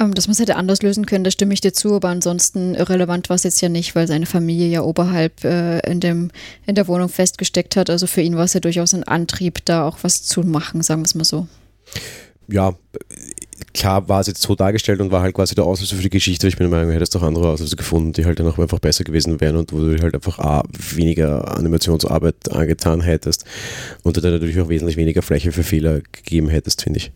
Ähm, 0.00 0.14
dass 0.14 0.26
man 0.26 0.32
es 0.32 0.40
hätte 0.40 0.56
anders 0.56 0.82
lösen 0.82 1.06
können, 1.06 1.24
da 1.24 1.30
stimme 1.30 1.54
ich 1.54 1.60
dir 1.60 1.72
zu, 1.72 1.94
aber 1.94 2.08
ansonsten 2.08 2.74
irrelevant 2.74 3.28
war 3.28 3.36
es 3.36 3.44
jetzt 3.44 3.60
ja 3.60 3.68
nicht, 3.68 3.94
weil 3.94 4.08
seine 4.08 4.26
Familie 4.26 4.68
ja 4.68 4.82
oberhalb 4.82 5.44
äh, 5.44 5.78
in, 5.90 6.00
dem, 6.00 6.30
in 6.66 6.74
der 6.74 6.88
Wohnung 6.88 7.08
festgesteckt 7.08 7.76
hat. 7.76 7.90
Also 7.90 8.06
für 8.06 8.20
ihn 8.20 8.36
war 8.36 8.44
es 8.44 8.54
ja 8.54 8.60
durchaus 8.60 8.94
ein 8.94 9.04
Antrieb, 9.04 9.64
da 9.64 9.86
auch 9.86 9.98
was 10.02 10.24
zu 10.24 10.42
machen, 10.42 10.82
sagen 10.82 11.02
wir 11.02 11.06
es 11.06 11.14
mal 11.14 11.24
so. 11.24 11.46
Ja, 12.48 12.74
klar 13.72 14.08
war 14.08 14.20
es 14.20 14.26
jetzt 14.26 14.42
so 14.42 14.54
dargestellt 14.54 15.00
und 15.00 15.10
war 15.10 15.22
halt 15.22 15.34
quasi 15.34 15.54
der 15.54 15.64
Auslöser 15.64 15.96
für 15.96 16.02
die 16.02 16.10
Geschichte. 16.10 16.48
Ich 16.48 16.56
bin 16.56 16.68
der 16.68 16.76
Meinung, 16.76 16.90
du 16.90 16.94
hättest 16.94 17.16
auch 17.16 17.22
andere 17.22 17.48
Auslöser 17.48 17.76
gefunden, 17.76 18.12
die 18.12 18.24
halt 18.24 18.40
dann 18.40 18.48
auch 18.48 18.58
einfach 18.58 18.80
besser 18.80 19.04
gewesen 19.04 19.40
wären 19.40 19.56
und 19.56 19.72
wo 19.72 19.78
du 19.78 20.02
halt 20.02 20.14
einfach 20.14 20.38
A, 20.40 20.64
weniger 20.94 21.56
Animationsarbeit 21.56 22.50
angetan 22.50 23.00
hättest 23.00 23.44
und 24.02 24.16
dann 24.16 24.32
natürlich 24.32 24.58
auch 24.60 24.68
wesentlich 24.68 24.96
weniger 24.96 25.22
Fläche 25.22 25.52
für 25.52 25.62
Fehler 25.62 26.00
gegeben 26.12 26.48
hättest, 26.48 26.82
finde 26.82 26.98
ich. 26.98 27.12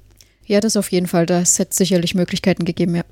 Ja, 0.49 0.61
das 0.61 0.77
auf 0.77 0.91
jeden 0.91 1.07
Fall. 1.07 1.27
Das 1.27 1.59
hätte 1.59 1.77
sicherlich 1.77 2.15
Möglichkeiten 2.15 2.65
gegeben, 2.65 2.97
ja. 2.97 3.05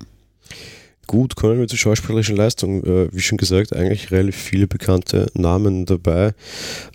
Gut, 1.05 1.37
kommen 1.37 1.59
wir 1.59 1.67
zur 1.67 1.77
schauspielerischen 1.77 2.35
Leistung. 2.35 2.83
Äh, 2.83 3.13
wie 3.13 3.21
schon 3.21 3.37
gesagt, 3.37 3.73
eigentlich 3.73 4.11
relativ 4.11 4.35
viele 4.35 4.67
bekannte 4.67 5.27
Namen 5.35 5.85
dabei. 5.85 6.33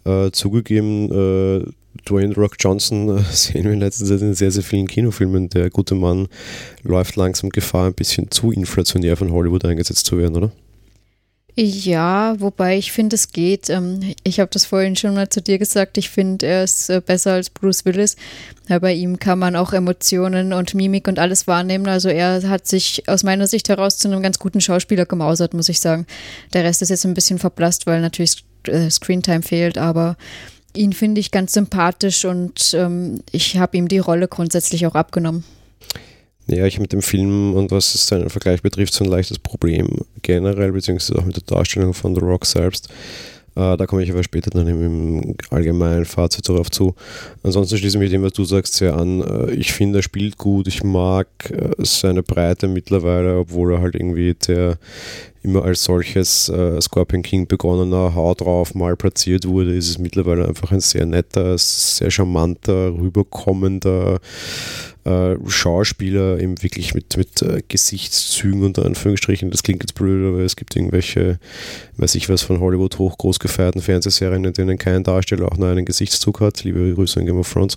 Äh, 0.05 0.31
zugegeben, 0.33 1.11
äh, 1.11 1.65
Dwayne 2.07 2.35
Rock 2.35 2.57
Johnson 2.59 3.25
sehen 3.31 3.65
wir 3.65 3.73
in 3.73 3.81
letzter 3.81 4.05
Zeit 4.05 4.21
in 4.21 4.35
sehr, 4.35 4.51
sehr 4.51 4.65
vielen 4.65 4.89
Kinofilmen. 4.89 5.49
Der 5.49 5.71
gute 5.71 5.95
Mann 5.95 6.29
läuft 6.83 7.17
langsam 7.17 7.51
Gefahr, 7.51 7.87
ein 7.87 7.95
bisschen 7.95 8.31
zu 8.31 8.51
inflationär 8.51 9.17
von 9.17 9.33
Hollywood 9.33 9.65
eingesetzt 9.65 10.05
zu 10.07 10.19
werden, 10.19 10.37
oder? 10.37 10.53
Ja, 11.55 12.41
wobei 12.41 12.79
ich 12.79 12.93
finde, 12.93 13.15
es 13.15 13.31
geht. 13.31 13.69
Ähm, 13.69 14.15
ich 14.25 14.41
habe 14.41 14.51
das 14.51 14.65
vorhin 14.65 14.97
schon 14.97 15.15
mal 15.15 15.29
zu 15.29 15.43
dir 15.43 15.59
gesagt. 15.59 15.99
Ich 15.99 16.09
finde, 16.09 16.47
er 16.47 16.65
ist 16.65 16.89
äh, 16.89 17.03
besser 17.05 17.35
als 17.35 17.51
Bruce 17.51 17.85
Willis. 17.85 18.17
Bei 18.81 18.95
ihm 18.95 19.19
kann 19.19 19.39
man 19.39 19.55
auch 19.55 19.75
Emotionen 19.75 20.55
und 20.55 20.75
Mimik 20.75 21.09
und 21.09 21.19
alles 21.19 21.47
wahrnehmen. 21.47 21.89
Also 21.89 22.09
er 22.09 22.49
hat 22.49 22.67
sich 22.67 23.07
aus 23.07 23.23
meiner 23.23 23.47
Sicht 23.47 23.69
heraus 23.69 23.99
zu 23.99 24.09
einem 24.09 24.23
ganz 24.23 24.39
guten 24.39 24.63
Schauspieler 24.63 25.05
gemausert, 25.05 25.53
muss 25.53 25.69
ich 25.69 25.81
sagen. 25.81 26.07
Der 26.55 26.65
Rest 26.65 26.81
ist 26.81 26.89
jetzt 26.89 27.05
ein 27.05 27.13
bisschen 27.13 27.39
verblasst, 27.39 27.87
weil 27.87 28.01
natürlich 28.01 28.45
äh, 28.67 28.89
Screentime 28.89 29.43
fehlt, 29.43 29.77
aber 29.77 30.17
ihn 30.75 30.95
finde 30.95 31.21
ich 31.21 31.33
ganz 31.33 31.53
sympathisch 31.53 32.25
und 32.25 32.73
ähm, 32.73 33.21
ich 33.31 33.59
habe 33.59 33.77
ihm 33.77 33.89
die 33.89 33.99
Rolle 33.99 34.27
grundsätzlich 34.27 34.87
auch 34.87 34.95
abgenommen. 34.95 35.45
Ja, 36.47 36.67
ich 36.67 36.81
mit 36.81 36.93
dem 36.93 37.03
Film 37.03 37.55
und 37.55 37.71
was 37.71 37.95
es 37.95 38.07
seinen 38.07 38.29
Vergleich 38.29 38.63
betrifft, 38.63 38.93
so 38.93 39.05
ein 39.05 39.11
leichtes 39.11 39.39
Problem 39.39 39.89
generell, 40.23 40.73
beziehungsweise 40.73 41.19
auch 41.19 41.25
mit 41.25 41.37
der 41.37 41.45
Darstellung 41.45 41.95
von 41.95 42.15
The 42.15 42.21
Rock 42.21 42.47
selbst. 42.47 42.89
Äh, 43.55 43.77
da 43.77 43.87
komme 43.87 44.03
ich 44.03 44.11
aber 44.11 44.23
später 44.23 44.51
dann 44.51 44.67
im 44.67 45.37
allgemeinen 45.51 46.05
Fazit 46.05 46.49
darauf 46.49 46.71
zu. 46.71 46.95
Ansonsten 47.43 47.77
schließe 47.77 47.97
ich 47.97 48.01
mich 48.01 48.11
dem, 48.11 48.23
was 48.23 48.33
du 48.33 48.45
sagst, 48.45 48.75
sehr 48.75 48.95
an. 48.95 49.21
Äh, 49.23 49.53
ich 49.53 49.73
finde, 49.73 49.99
er 49.99 50.03
spielt 50.03 50.39
gut. 50.39 50.67
Ich 50.69 50.83
mag 50.83 51.29
äh, 51.51 51.71
seine 51.79 52.23
Breite 52.23 52.67
mittlerweile, 52.67 53.39
obwohl 53.39 53.75
er 53.75 53.83
halt 53.83 53.95
irgendwie 53.95 54.35
der 54.35 54.79
immer 55.43 55.65
als 55.65 55.85
solches 55.85 56.49
äh, 56.49 56.81
Scorpion 56.81 57.23
King 57.23 57.47
begonnener 57.47 58.15
Hau 58.15 58.33
drauf 58.35 58.75
mal 58.75 58.97
platziert 58.97 59.47
wurde, 59.47 59.75
ist 59.75 59.89
es 59.91 59.99
mittlerweile 59.99 60.47
einfach 60.47 60.71
ein 60.71 60.81
sehr 60.81 61.05
netter, 61.05 61.59
sehr 61.59 62.11
charmanter, 62.11 62.95
rüberkommender 62.95 64.21
äh, 65.05 65.37
Schauspieler, 65.47 66.39
eben 66.39 66.63
wirklich 66.63 66.95
mit, 66.95 67.17
mit 67.17 67.43
äh, 67.43 67.63
Gesichtszügen 67.67 68.63
unter 68.63 68.85
Anführungsstrichen. 68.85 69.51
Das 69.51 69.63
klingt 69.63 69.83
jetzt 69.83 69.95
blöd, 69.95 70.33
aber 70.33 70.43
es 70.43 70.57
gibt 70.57 70.77
irgendwelche, 70.77 71.39
weiß 71.97 72.15
ich 72.15 72.29
was, 72.29 72.43
von 72.43 72.61
Hollywood 72.61 72.99
hoch 72.99 73.19
groß 73.19 73.39
gefeierten 73.39 73.83
Fernsehserien, 73.83 74.45
in 74.45 74.53
denen 74.53 74.79
kein 74.79 75.05
Darsteller 75.05 75.51
auch 75.51 75.57
nur 75.57 75.69
einen 75.69 75.85
Gesichtszug 75.85 76.41
hat. 76.41 76.65
Liebe 76.65 76.95
Grüße 76.95 77.21
an 77.21 77.27
Game 77.27 77.39
of 77.39 77.53
Thrones. 77.53 77.77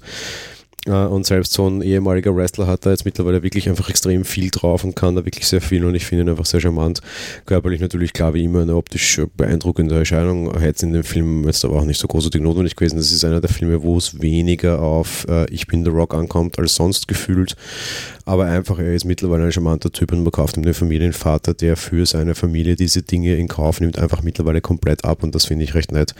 Äh, 0.85 0.91
und 0.91 1.25
selbst 1.25 1.53
so 1.53 1.67
ein 1.67 1.81
ehemaliger 1.81 2.35
Wrestler 2.35 2.67
hat 2.67 2.85
da 2.85 2.91
jetzt 2.91 3.05
mittlerweile 3.05 3.43
wirklich 3.43 3.69
einfach 3.69 3.89
extrem 3.89 4.25
viel 4.25 4.49
drauf 4.51 4.83
und 4.83 4.95
kann 4.95 5.15
da 5.15 5.25
wirklich 5.25 5.47
sehr 5.47 5.61
viel 5.61 5.85
und 5.85 5.95
ich 5.95 6.05
finde 6.05 6.23
ihn 6.23 6.29
einfach 6.29 6.45
sehr 6.45 6.59
charmant. 6.59 7.01
Körperlich 7.45 7.81
natürlich 7.81 8.13
klar 8.13 8.33
wie 8.33 8.43
immer 8.43 8.61
eine 8.61 8.75
optisch 8.75 9.21
beeindruckende 9.35 9.97
Erscheinung. 9.97 10.51
Hätte 10.59 10.75
es 10.77 10.83
in 10.83 10.93
dem 10.93 11.03
Film 11.03 11.45
jetzt 11.45 11.65
aber 11.65 11.77
auch 11.77 11.85
nicht 11.85 11.99
so 11.99 12.07
großartig 12.07 12.41
notwendig 12.41 12.75
gewesen. 12.75 12.97
Das 12.97 13.11
ist 13.11 13.23
einer 13.25 13.41
der 13.41 13.49
Filme, 13.49 13.81
wo 13.81 13.97
es 13.97 14.21
weniger 14.21 14.81
auf 14.81 15.25
äh, 15.29 15.49
Ich 15.51 15.67
bin 15.67 15.83
The 15.83 15.89
Rock 15.89 16.13
ankommt 16.13 16.59
als 16.59 16.75
sonst 16.75 17.07
gefühlt. 17.07 17.55
Aber 18.27 18.45
einfach, 18.45 18.79
er 18.79 18.93
ist 18.95 19.05
mittlerweile 19.05 19.43
ein 19.45 19.51
charmanter 19.51 19.91
Typ 19.91 20.11
und 20.11 20.23
man 20.23 20.31
kauft 20.31 20.57
ihm 20.57 20.63
den 20.63 20.73
Familienvater, 20.73 21.53
der 21.53 21.77
für 21.77 22.07
seine 22.07 22.33
Familie 22.33 22.75
diese 22.75 23.03
Dinge 23.03 23.35
in 23.35 23.47
Kauf 23.47 23.79
nimmt, 23.79 23.99
einfach 23.99 24.23
mittlerweile 24.23 24.61
komplett 24.61 25.05
ab 25.05 25.21
und 25.21 25.35
das 25.35 25.45
finde 25.45 25.63
ich 25.63 25.75
recht 25.75 25.91
nett. 25.91 26.15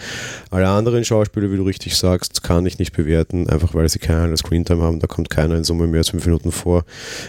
Alle 0.52 0.68
anderen 0.68 1.04
Schauspieler, 1.04 1.52
wie 1.52 1.58
du 1.58 1.64
richtig 1.64 1.96
sagst, 1.96 2.44
kann 2.44 2.68
ich 2.68 2.78
nicht 2.78 2.94
bewerten, 2.94 3.50
einfach 3.50 3.74
weil 3.74 3.90
sie 3.90 3.98
keine 3.98 4.22
Screentime 4.56 4.84
haben. 4.84 5.00
Da 5.00 5.08
kommt 5.08 5.30
keiner 5.30 5.56
in 5.56 5.64
Summe 5.64 5.88
mehr 5.88 6.00
als 6.00 6.10
fünf 6.10 6.26
Minuten 6.26 6.52
vor. 6.52 6.86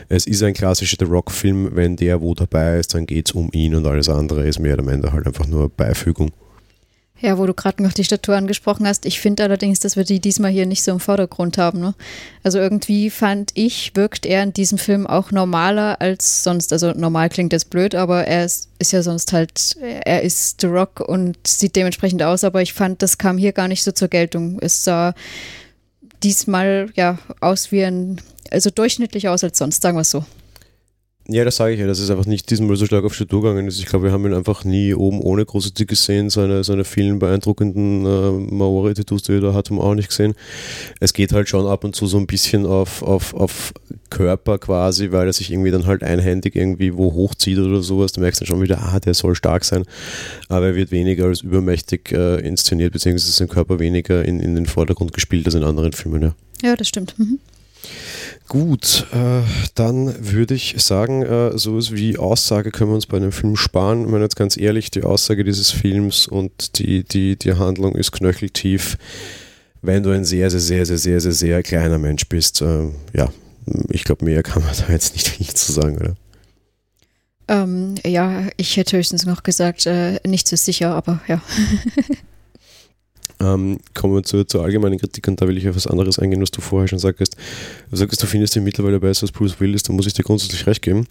Es 0.09 0.27
ist 0.27 0.43
ein 0.43 0.55
klassischer 0.55 0.97
The 0.99 1.07
Rock-Film. 1.07 1.71
Wenn 1.75 1.97
der 1.97 2.21
wo 2.21 2.35
dabei 2.35 2.79
ist, 2.79 2.95
dann 2.95 3.07
geht 3.07 3.29
es 3.29 3.33
um 3.33 3.51
ihn 3.53 3.75
und 3.75 3.87
alles 3.87 4.09
andere 4.09 4.47
ist 4.47 4.59
mehr 4.59 4.75
oder 4.75 4.85
minder 4.85 5.13
halt 5.13 5.27
einfach 5.27 5.47
nur 5.47 5.69
Beifügung. 5.69 6.31
Ja, 7.19 7.39
wo 7.39 7.47
du 7.47 7.55
gerade 7.55 7.83
noch 7.83 7.95
die 7.95 8.05
Statur 8.05 8.37
angesprochen 8.37 8.87
hast. 8.87 9.07
Ich 9.07 9.21
finde 9.21 9.43
allerdings, 9.43 9.81
dass 9.81 9.97
wir 9.97 10.05
die 10.05 10.21
diesmal 10.21 10.51
hier 10.51 10.67
nicht 10.67 10.83
so 10.83 10.93
im 10.93 11.01
Vordergrund 11.01 11.57
haben. 11.57 11.81
Ne? 11.81 11.95
Also 12.43 12.59
irgendwie 12.59 13.09
fand 13.09 13.53
ich, 13.55 13.93
wirkt 13.95 14.27
er 14.27 14.43
in 14.43 14.53
diesem 14.53 14.77
Film 14.77 15.07
auch 15.07 15.33
normaler 15.33 15.99
als 16.03 16.45
sonst. 16.45 16.75
Also 16.75 16.93
normal 16.93 17.31
klingt 17.31 17.55
jetzt 17.55 17.71
blöd, 17.71 17.95
aber 17.95 18.27
er 18.27 18.45
ist, 18.45 18.69
ist 18.79 18.93
ja 18.93 19.03
sonst 19.03 19.33
halt, 19.33 19.77
er 19.81 20.23
ist 20.23 20.61
The 20.61 20.67
Rock 20.67 21.01
und 21.01 21.39
sieht 21.47 21.75
dementsprechend 21.75 22.23
aus. 22.23 22.45
Aber 22.45 22.61
ich 22.61 22.75
fand, 22.75 23.01
das 23.01 23.17
kam 23.17 23.39
hier 23.39 23.53
gar 23.53 23.67
nicht 23.67 23.83
so 23.83 23.93
zur 23.93 24.09
Geltung. 24.09 24.59
Es 24.61 24.85
sah 24.85 25.15
diesmal 26.23 26.91
ja 26.95 27.19
aus 27.41 27.73
wie 27.73 27.85
ein, 27.85 28.21
also 28.51 28.71
durchschnittlich 28.71 29.29
aus 29.29 29.45
als 29.45 29.59
sonst, 29.59 29.83
sagen 29.83 29.97
wir 29.97 30.03
es 30.03 30.11
so. 30.11 30.25
Ja, 31.29 31.45
das 31.45 31.57
sage 31.57 31.75
ich 31.75 31.81
ja, 31.81 31.89
dass 31.89 31.99
es 31.99 32.09
einfach 32.09 32.27
nicht 32.27 32.49
diesmal 32.51 32.77
so 32.77 32.87
stark 32.87 33.05
auf 33.05 33.13
Statur 33.13 33.43
gegangen 33.43 33.67
ist. 33.67 33.81
Ich 33.81 33.87
glaube, 33.87 34.05
wir 34.05 34.13
haben 34.13 34.25
ihn 34.27 34.33
einfach 34.33 34.65
nie 34.65 34.95
oben 34.95 35.21
ohne 35.21 35.45
große 35.45 35.73
Tick 35.73 35.89
gesehen. 35.89 36.31
Seine, 36.31 36.63
seine 36.63 36.85
vielen 36.85 37.19
beeindruckenden 37.19 38.07
äh, 38.07 38.55
Maori-Tattoos, 38.55 39.23
die 39.23 39.33
er 39.33 39.41
da 39.41 39.53
hat, 39.53 39.71
haben 39.71 39.81
auch 39.81 39.97
nicht 39.97 40.09
gesehen. 40.09 40.35
Es 41.01 41.13
geht 41.13 41.33
halt 41.33 41.49
schon 41.49 41.67
ab 41.67 41.83
und 41.83 41.97
zu 41.97 42.07
so 42.07 42.19
ein 42.19 42.29
bisschen 42.29 42.65
auf, 42.65 43.03
auf, 43.03 43.35
auf 43.35 43.75
Körper 44.09 44.59
quasi, 44.59 45.11
weil 45.11 45.27
er 45.27 45.33
sich 45.33 45.51
irgendwie 45.51 45.73
dann 45.73 45.87
halt 45.87 46.05
einhändig 46.05 46.55
irgendwie 46.55 46.95
wo 46.95 47.13
hochzieht 47.13 47.59
oder 47.59 47.83
sowas. 47.83 48.13
Du 48.13 48.21
merkst 48.21 48.41
dann 48.41 48.47
schon 48.47 48.63
wieder, 48.63 48.81
ah, 48.83 49.01
der 49.01 49.15
soll 49.15 49.35
stark 49.35 49.65
sein. 49.65 49.85
Aber 50.49 50.67
er 50.67 50.75
wird 50.77 50.93
weniger 50.93 51.25
als 51.25 51.41
übermächtig 51.41 52.13
äh, 52.13 52.39
inszeniert, 52.47 52.93
beziehungsweise 52.93 53.33
sein 53.33 53.49
Körper 53.49 53.81
weniger 53.81 54.25
in, 54.25 54.39
in 54.39 54.55
den 54.55 54.67
Vordergrund 54.67 55.13
gespielt 55.13 55.47
als 55.47 55.57
in 55.57 55.65
anderen 55.65 55.93
Filmen. 55.93 56.23
Ja, 56.23 56.35
ja 56.63 56.77
das 56.77 56.87
stimmt. 56.87 57.19
Mhm. 57.19 57.41
Gut, 58.49 59.07
äh, 59.13 59.43
dann 59.75 60.15
würde 60.33 60.55
ich 60.55 60.77
sagen, 60.79 61.23
äh, 61.23 61.59
sowas 61.59 61.93
wie 61.93 62.17
Aussage 62.17 62.71
können 62.71 62.91
wir 62.91 62.95
uns 62.95 63.07
bei 63.07 63.17
einem 63.17 63.33
Film 63.33 63.57
sparen. 63.57 64.03
Ich 64.03 64.09
meine 64.09 64.23
jetzt 64.23 64.37
ganz 64.37 64.57
ehrlich, 64.57 64.91
die 64.93 65.03
Aussage 65.03 65.43
dieses 65.43 65.73
Films 65.73 66.29
und 66.29 66.79
die, 66.79 67.03
die, 67.03 67.37
die 67.37 67.55
Handlung 67.55 67.97
ist 67.97 68.13
knöcheltief. 68.13 68.99
Wenn 69.83 70.05
du 70.05 70.11
ein 70.11 70.25
sehr, 70.25 70.51
sehr, 70.51 70.61
sehr, 70.61 70.87
sehr, 70.87 70.99
sehr, 70.99 71.21
sehr, 71.21 71.33
sehr 71.33 71.63
kleiner 71.65 71.99
Mensch 71.99 72.29
bist, 72.29 72.63
äh, 72.63 72.89
ja, 73.13 73.33
ich 73.91 74.05
glaube, 74.05 74.25
mehr 74.25 74.45
kann 74.45 74.63
man 74.63 74.75
da 74.87 74.93
jetzt 74.93 75.15
nicht 75.15 75.29
viel 75.29 75.49
zu 75.49 75.73
sagen, 75.73 75.97
oder? 75.99 76.15
Ähm, 77.49 77.97
ja, 78.05 78.47
ich 78.57 78.77
hätte 78.77 78.97
höchstens 78.97 79.27
noch 79.27 79.43
gesagt, 79.43 79.87
äh, 79.87 80.21
nicht 80.27 80.47
so 80.47 80.57
sicher, 80.57 80.95
aber 80.95 81.21
ja. 81.27 81.43
Ähm, 83.39 83.79
kommen 83.93 84.15
wir 84.15 84.23
zur, 84.23 84.49
zur, 84.49 84.63
allgemeinen 84.65 84.99
Kritik 84.99 85.29
und 85.29 85.41
da 85.41 85.47
will 85.47 85.59
ich 85.59 85.69
auf 85.69 85.77
was 85.77 85.87
anderes 85.87 86.19
eingehen, 86.19 86.41
was 86.41 86.51
du 86.51 86.63
vorher 86.63 86.89
schon 86.89 86.99
sagtest. 86.99 87.37
Du 87.91 87.97
sagst, 87.97 88.23
du 88.23 88.27
findest 88.27 88.57
ihn 88.57 88.65
mittlerweile 88.65 88.99
besser 88.99 89.25
als 89.25 89.33
Bruce 89.33 89.61
Willis, 89.61 89.83
da 89.83 89.93
muss 89.93 90.07
ich 90.07 90.15
dir 90.15 90.23
grundsätzlich 90.23 90.67
recht 90.67 90.81
geben. 90.81 91.07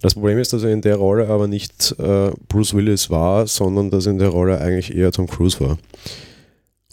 Das 0.00 0.14
Problem 0.14 0.38
ist, 0.38 0.52
dass 0.52 0.62
er 0.62 0.70
in 0.70 0.80
der 0.80 0.96
Rolle 0.96 1.28
aber 1.28 1.46
nicht 1.46 1.94
äh, 1.98 2.30
Bruce 2.48 2.74
Willis 2.74 3.10
war, 3.10 3.46
sondern 3.46 3.90
dass 3.90 4.06
er 4.06 4.12
in 4.12 4.18
der 4.18 4.28
Rolle 4.28 4.60
eigentlich 4.60 4.96
eher 4.96 5.12
Tom 5.12 5.26
Cruise 5.26 5.60
war. 5.60 5.76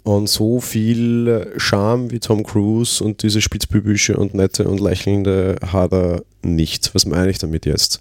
Und 0.05 0.29
so 0.29 0.61
viel 0.61 1.53
Charme 1.57 2.11
wie 2.11 2.19
Tom 2.19 2.43
Cruise 2.43 3.03
und 3.03 3.23
diese 3.23 3.41
spitzbübische 3.41 4.15
und 4.15 4.35
nette 4.35 4.67
und 4.67 4.79
lächelnde 4.79 5.55
hat 5.65 5.91
er 5.91 6.23
nicht. 6.43 6.93
Was 6.93 7.07
meine 7.07 7.31
ich 7.31 7.39
damit 7.39 7.65
jetzt? 7.65 7.99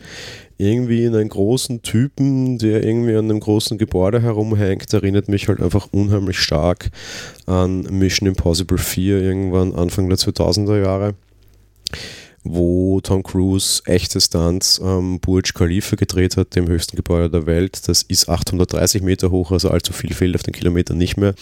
irgendwie 0.56 1.04
in 1.04 1.14
einen 1.14 1.28
großen 1.28 1.82
Typen, 1.82 2.58
der 2.58 2.84
irgendwie 2.84 3.16
an 3.16 3.24
einem 3.30 3.40
großen 3.40 3.78
Gebäude 3.78 4.22
herumhängt, 4.22 4.92
erinnert 4.92 5.28
mich 5.28 5.48
halt 5.48 5.60
einfach 5.60 5.88
unheimlich 5.90 6.38
stark 6.38 6.90
an 7.46 7.82
Mission 7.82 8.28
Impossible 8.28 8.78
4 8.78 9.20
irgendwann 9.20 9.74
Anfang 9.74 10.08
der 10.08 10.18
2000er 10.18 10.80
Jahre 10.80 11.14
wo 12.44 13.00
Tom 13.00 13.22
Cruise 13.22 13.82
echte 13.86 14.20
Stunts 14.20 14.80
am 14.80 15.18
Burj 15.18 15.52
Khalifa 15.54 15.96
gedreht 15.96 16.36
hat, 16.36 16.54
dem 16.54 16.68
höchsten 16.68 16.96
Gebäude 16.96 17.30
der 17.30 17.46
Welt. 17.46 17.88
Das 17.88 18.02
ist 18.02 18.28
830 18.28 19.02
Meter 19.02 19.30
hoch, 19.30 19.50
also 19.50 19.70
allzu 19.70 19.92
viel 19.92 20.14
fehlt 20.14 20.36
auf 20.36 20.42
den 20.42 20.52
Kilometer 20.52 20.94
nicht 20.94 21.16
mehr. 21.16 21.34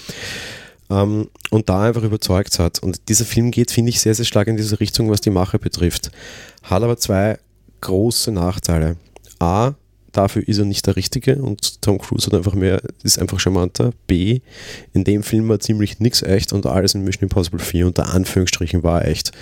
Ähm, 0.91 1.29
und 1.51 1.69
da 1.69 1.83
einfach 1.83 2.05
überzeugt 2.05 2.59
hat. 2.59 2.79
Und 2.79 3.09
dieser 3.09 3.25
Film 3.25 3.51
geht, 3.51 3.73
finde 3.73 3.91
ich, 3.91 4.01
sehr, 4.01 4.15
sehr 4.15 4.25
stark 4.25 4.47
in 4.47 4.57
diese 4.57 4.79
Richtung, 4.79 5.11
was 5.11 5.21
die 5.21 5.31
Mache 5.31 5.59
betrifft. 5.59 6.13
Hat 6.63 6.83
aber 6.83 6.97
zwei 6.97 7.39
große 7.81 8.31
Nachteile. 8.31 8.97
A, 9.41 9.73
dafür 10.13 10.47
ist 10.47 10.59
er 10.59 10.65
nicht 10.65 10.87
der 10.87 10.97
Richtige 10.97 11.37
und 11.37 11.83
Tom 11.83 11.99
Cruise 11.99 12.27
hat 12.27 12.35
einfach 12.35 12.55
mehr, 12.55 12.83
ist 13.03 13.19
einfach 13.19 13.41
charmanter. 13.41 13.93
B, 14.07 14.41
in 14.93 15.05
dem 15.05 15.23
Film 15.23 15.49
war 15.49 15.59
ziemlich 15.59 16.01
nichts 16.01 16.23
echt 16.23 16.53
und 16.53 16.67
alles 16.67 16.95
in 16.95 17.03
Mission 17.03 17.25
Impossible 17.25 17.61
4 17.61 17.87
unter 17.87 18.13
Anführungsstrichen 18.13 18.83
war 18.83 19.05
echt. 19.07 19.33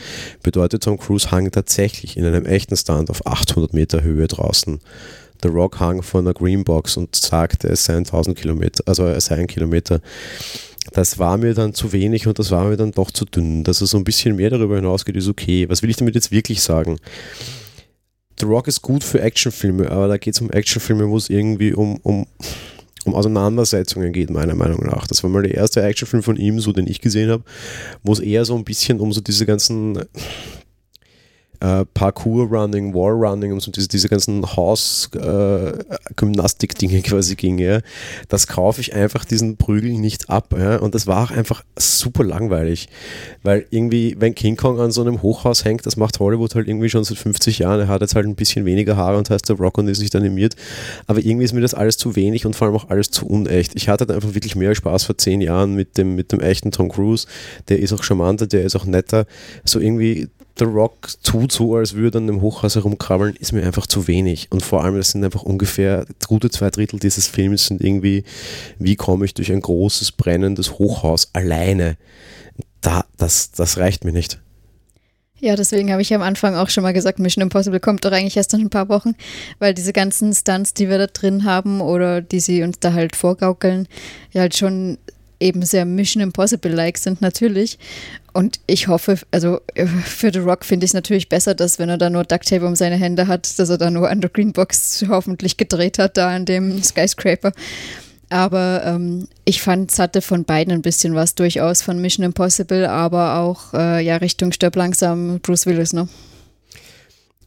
Bedeutet, 0.42 0.84
Tom 0.84 0.98
Cruise 0.98 1.30
hang 1.30 1.50
tatsächlich 1.50 2.16
in 2.16 2.24
einem 2.24 2.46
echten 2.46 2.76
Stand 2.76 3.10
auf 3.10 3.26
800 3.26 3.74
Meter 3.74 4.02
Höhe 4.02 4.26
draußen. 4.26 4.80
The 5.42 5.48
Rock 5.48 5.80
hang 5.80 6.02
von 6.02 6.26
einer 6.26 6.34
Greenbox 6.34 6.96
und 6.96 7.16
sagte, 7.16 7.68
es 7.68 7.84
seien 7.84 7.98
1000 7.98 8.36
Kilometer, 8.38 8.84
also 8.86 9.06
es 9.06 9.26
sei 9.26 9.36
ein 9.36 9.46
Kilometer. 9.46 10.00
Das 10.92 11.18
war 11.18 11.36
mir 11.36 11.54
dann 11.54 11.74
zu 11.74 11.92
wenig 11.92 12.26
und 12.26 12.38
das 12.38 12.50
war 12.50 12.64
mir 12.64 12.76
dann 12.76 12.92
doch 12.92 13.10
zu 13.10 13.24
dünn. 13.24 13.64
Dass 13.64 13.80
er 13.80 13.86
so 13.86 13.96
ein 13.96 14.04
bisschen 14.04 14.36
mehr 14.36 14.50
darüber 14.50 14.76
hinausgeht, 14.76 15.16
ist 15.16 15.28
okay. 15.28 15.68
Was 15.68 15.82
will 15.82 15.90
ich 15.90 15.96
damit 15.96 16.14
jetzt 16.14 16.30
wirklich 16.30 16.62
sagen? 16.62 16.98
The 18.40 18.46
Rock 18.46 18.68
ist 18.68 18.80
gut 18.80 19.04
für 19.04 19.20
Actionfilme, 19.20 19.90
aber 19.90 20.08
da 20.08 20.16
geht 20.16 20.34
es 20.34 20.40
um 20.40 20.50
Actionfilme, 20.50 21.08
wo 21.10 21.16
es 21.18 21.28
irgendwie 21.28 21.74
um, 21.74 21.98
um, 22.02 22.26
um 23.04 23.14
Auseinandersetzungen 23.14 24.14
geht, 24.14 24.30
meiner 24.30 24.54
Meinung 24.54 24.86
nach. 24.86 25.06
Das 25.06 25.22
war 25.22 25.28
mal 25.28 25.42
der 25.42 25.54
erste 25.54 25.82
Actionfilm 25.82 26.22
von 26.22 26.36
ihm, 26.36 26.58
so 26.58 26.72
den 26.72 26.86
ich 26.86 27.02
gesehen 27.02 27.30
habe, 27.30 27.44
wo 28.02 28.12
es 28.12 28.18
eher 28.18 28.46
so 28.46 28.56
ein 28.56 28.64
bisschen 28.64 28.98
um 28.98 29.12
so 29.12 29.20
diese 29.20 29.44
ganzen 29.44 30.06
äh, 31.60 31.84
Parkour-Running, 31.94 32.92
Wall-Running 32.94 33.52
und 33.52 33.60
so 33.60 33.70
diese, 33.70 33.86
diese 33.88 34.08
ganzen 34.08 34.56
Haus-Gymnastik-Dinge 34.56 36.98
äh, 36.98 37.02
quasi 37.02 37.36
ging, 37.36 37.58
ja, 37.58 37.80
das 38.28 38.46
kaufe 38.46 38.80
ich 38.80 38.94
einfach 38.94 39.26
diesen 39.26 39.58
Prügel 39.58 39.92
nicht 39.92 40.30
ab. 40.30 40.54
Ja, 40.58 40.78
und 40.78 40.94
das 40.94 41.06
war 41.06 41.24
auch 41.24 41.30
einfach 41.30 41.62
super 41.78 42.24
langweilig, 42.24 42.88
weil 43.42 43.66
irgendwie, 43.70 44.16
wenn 44.18 44.34
King 44.34 44.56
Kong 44.56 44.80
an 44.80 44.90
so 44.90 45.02
einem 45.02 45.20
Hochhaus 45.22 45.64
hängt, 45.64 45.86
das 45.86 45.96
macht 45.96 46.18
Hollywood 46.18 46.54
halt 46.54 46.68
irgendwie 46.68 46.88
schon 46.88 47.04
seit 47.04 47.18
50 47.18 47.58
Jahren. 47.58 47.80
Er 47.80 47.88
hat 47.88 48.00
jetzt 48.00 48.14
halt 48.14 48.24
ein 48.26 48.36
bisschen 48.36 48.64
weniger 48.64 48.96
Haare 48.96 49.18
und 49.18 49.28
heißt 49.28 49.46
der 49.48 49.56
Rock 49.56 49.76
und 49.78 49.88
ist 49.88 50.00
nicht 50.00 50.14
animiert, 50.16 50.56
aber 51.06 51.18
irgendwie 51.20 51.44
ist 51.44 51.52
mir 51.52 51.60
das 51.60 51.74
alles 51.74 51.98
zu 51.98 52.16
wenig 52.16 52.46
und 52.46 52.56
vor 52.56 52.68
allem 52.68 52.76
auch 52.76 52.88
alles 52.88 53.10
zu 53.10 53.26
unecht. 53.26 53.72
Ich 53.74 53.88
hatte 53.88 54.08
einfach 54.12 54.34
wirklich 54.34 54.56
mehr 54.56 54.74
Spaß 54.74 55.04
vor 55.04 55.18
zehn 55.18 55.42
Jahren 55.42 55.74
mit 55.74 55.98
dem, 55.98 56.14
mit 56.14 56.32
dem 56.32 56.40
echten 56.40 56.72
Tom 56.72 56.88
Cruise. 56.88 57.26
Der 57.68 57.80
ist 57.80 57.92
auch 57.92 58.02
charmanter, 58.02 58.46
der 58.46 58.64
ist 58.64 58.76
auch 58.76 58.86
netter. 58.86 59.26
So 59.64 59.78
irgendwie 59.78 60.30
The 60.60 60.66
Rock 60.66 61.08
tut 61.22 61.52
so, 61.52 61.74
als 61.74 61.94
würde 61.94 62.18
er 62.18 62.20
an 62.20 62.28
einem 62.28 62.42
Hochhaus 62.42 62.74
herumkrabbeln, 62.74 63.34
ist 63.36 63.52
mir 63.52 63.64
einfach 63.64 63.86
zu 63.86 64.06
wenig. 64.06 64.48
Und 64.50 64.62
vor 64.62 64.84
allem, 64.84 64.94
das 64.94 65.12
sind 65.12 65.24
einfach 65.24 65.42
ungefähr 65.42 66.04
gute 66.28 66.50
zwei 66.50 66.68
Drittel 66.68 67.00
dieses 67.00 67.26
Films 67.26 67.66
sind 67.66 67.80
irgendwie, 67.80 68.24
wie 68.78 68.94
komme 68.94 69.24
ich 69.24 69.32
durch 69.32 69.50
ein 69.50 69.62
großes 69.62 70.12
brennendes 70.12 70.78
Hochhaus 70.78 71.30
alleine? 71.32 71.96
Da, 72.82 73.06
das, 73.16 73.52
das 73.52 73.78
reicht 73.78 74.04
mir 74.04 74.12
nicht. 74.12 74.38
Ja, 75.38 75.56
deswegen 75.56 75.90
habe 75.90 76.02
ich 76.02 76.12
am 76.12 76.20
Anfang 76.20 76.54
auch 76.54 76.68
schon 76.68 76.82
mal 76.82 76.92
gesagt, 76.92 77.18
Mission 77.18 77.40
Impossible 77.40 77.80
kommt 77.80 78.04
doch 78.04 78.12
eigentlich 78.12 78.36
erst 78.36 78.52
in 78.52 78.60
ein 78.60 78.70
paar 78.70 78.90
Wochen, 78.90 79.14
weil 79.60 79.72
diese 79.72 79.94
ganzen 79.94 80.34
Stunts, 80.34 80.74
die 80.74 80.90
wir 80.90 80.98
da 80.98 81.06
drin 81.06 81.44
haben 81.44 81.80
oder 81.80 82.20
die 82.20 82.40
sie 82.40 82.62
uns 82.62 82.78
da 82.80 82.92
halt 82.92 83.16
vorgaukeln, 83.16 83.88
ja 84.32 84.42
halt 84.42 84.54
schon 84.54 84.98
eben 85.40 85.62
sehr 85.62 85.84
Mission 85.84 86.22
Impossible-like 86.22 86.98
sind 86.98 87.20
natürlich. 87.20 87.78
Und 88.32 88.60
ich 88.66 88.86
hoffe, 88.86 89.18
also 89.30 89.60
für 90.04 90.32
The 90.32 90.38
Rock 90.38 90.64
finde 90.64 90.84
ich 90.84 90.90
es 90.90 90.94
natürlich 90.94 91.28
besser, 91.28 91.54
dass 91.54 91.78
wenn 91.78 91.88
er 91.88 91.98
da 91.98 92.10
nur 92.10 92.24
Ducktape 92.24 92.64
um 92.64 92.76
seine 92.76 92.96
Hände 92.96 93.26
hat, 93.26 93.58
dass 93.58 93.70
er 93.70 93.78
da 93.78 93.90
nur 93.90 94.08
an 94.08 94.20
der 94.20 94.30
Greenbox 94.30 95.06
hoffentlich 95.08 95.56
gedreht 95.56 95.98
hat, 95.98 96.16
da 96.16 96.28
an 96.28 96.44
dem 96.44 96.82
Skyscraper. 96.82 97.52
Aber 98.28 98.82
ähm, 98.86 99.26
ich 99.44 99.60
fand, 99.60 99.90
es 99.90 99.98
hatte 99.98 100.22
von 100.22 100.44
beiden 100.44 100.72
ein 100.72 100.82
bisschen 100.82 101.16
was 101.16 101.34
durchaus 101.34 101.82
von 101.82 102.00
Mission 102.00 102.24
Impossible, 102.24 102.86
aber 102.86 103.38
auch 103.38 103.74
äh, 103.74 104.04
ja 104.04 104.16
Richtung 104.16 104.52
Stirb 104.52 104.76
langsam 104.76 105.40
Bruce 105.40 105.66
Willis, 105.66 105.92
ne? 105.92 106.08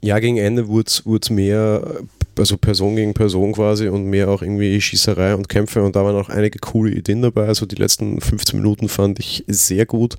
Ja, 0.01 0.19
gegen 0.19 0.35
Ende 0.35 0.67
wurde 0.67 0.89
es 1.21 1.29
mehr 1.29 2.01
also 2.37 2.57
Person 2.57 2.95
gegen 2.95 3.13
Person 3.13 3.53
quasi 3.53 3.87
und 3.87 4.05
mehr 4.05 4.29
auch 4.29 4.41
irgendwie 4.41 4.79
Schießerei 4.79 5.35
und 5.35 5.49
Kämpfe 5.49 5.83
und 5.83 5.95
da 5.95 6.03
waren 6.03 6.15
auch 6.15 6.29
einige 6.29 6.59
coole 6.59 6.91
Ideen 6.91 7.21
dabei. 7.21 7.47
Also 7.47 7.65
die 7.65 7.75
letzten 7.75 8.19
15 8.19 8.59
Minuten 8.59 8.89
fand 8.89 9.19
ich 9.19 9.43
sehr 9.47 9.85
gut, 9.85 10.15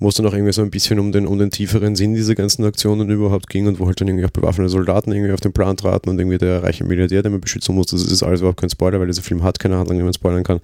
wo 0.00 0.08
es 0.08 0.16
dann 0.16 0.26
auch 0.26 0.32
irgendwie 0.32 0.52
so 0.52 0.62
ein 0.62 0.70
bisschen 0.70 0.98
um 0.98 1.12
den, 1.12 1.26
um 1.26 1.38
den 1.38 1.50
tieferen 1.50 1.94
Sinn 1.94 2.14
dieser 2.14 2.34
ganzen 2.34 2.64
Aktionen 2.64 3.08
überhaupt 3.10 3.48
ging 3.48 3.66
und 3.66 3.78
wo 3.78 3.86
halt 3.86 4.00
dann 4.00 4.08
irgendwie 4.08 4.24
auch 4.24 4.30
bewaffnete 4.30 4.70
Soldaten 4.70 5.12
irgendwie 5.12 5.32
auf 5.32 5.40
den 5.40 5.52
Plan 5.52 5.76
traten 5.76 6.10
und 6.10 6.18
irgendwie 6.18 6.38
der 6.38 6.62
reiche 6.62 6.84
Milliardär, 6.84 7.22
den 7.22 7.32
man 7.32 7.40
beschützen 7.40 7.74
muss. 7.74 7.86
Das 7.86 8.02
ist 8.02 8.22
alles 8.22 8.40
überhaupt 8.40 8.60
kein 8.60 8.70
Spoiler, 8.70 8.98
weil 8.98 9.06
dieser 9.06 9.22
Film 9.22 9.42
hat 9.42 9.58
keine 9.58 9.76
Handlung, 9.76 9.98
die 9.98 10.04
man 10.04 10.14
spoilern 10.14 10.44
kann. 10.44 10.60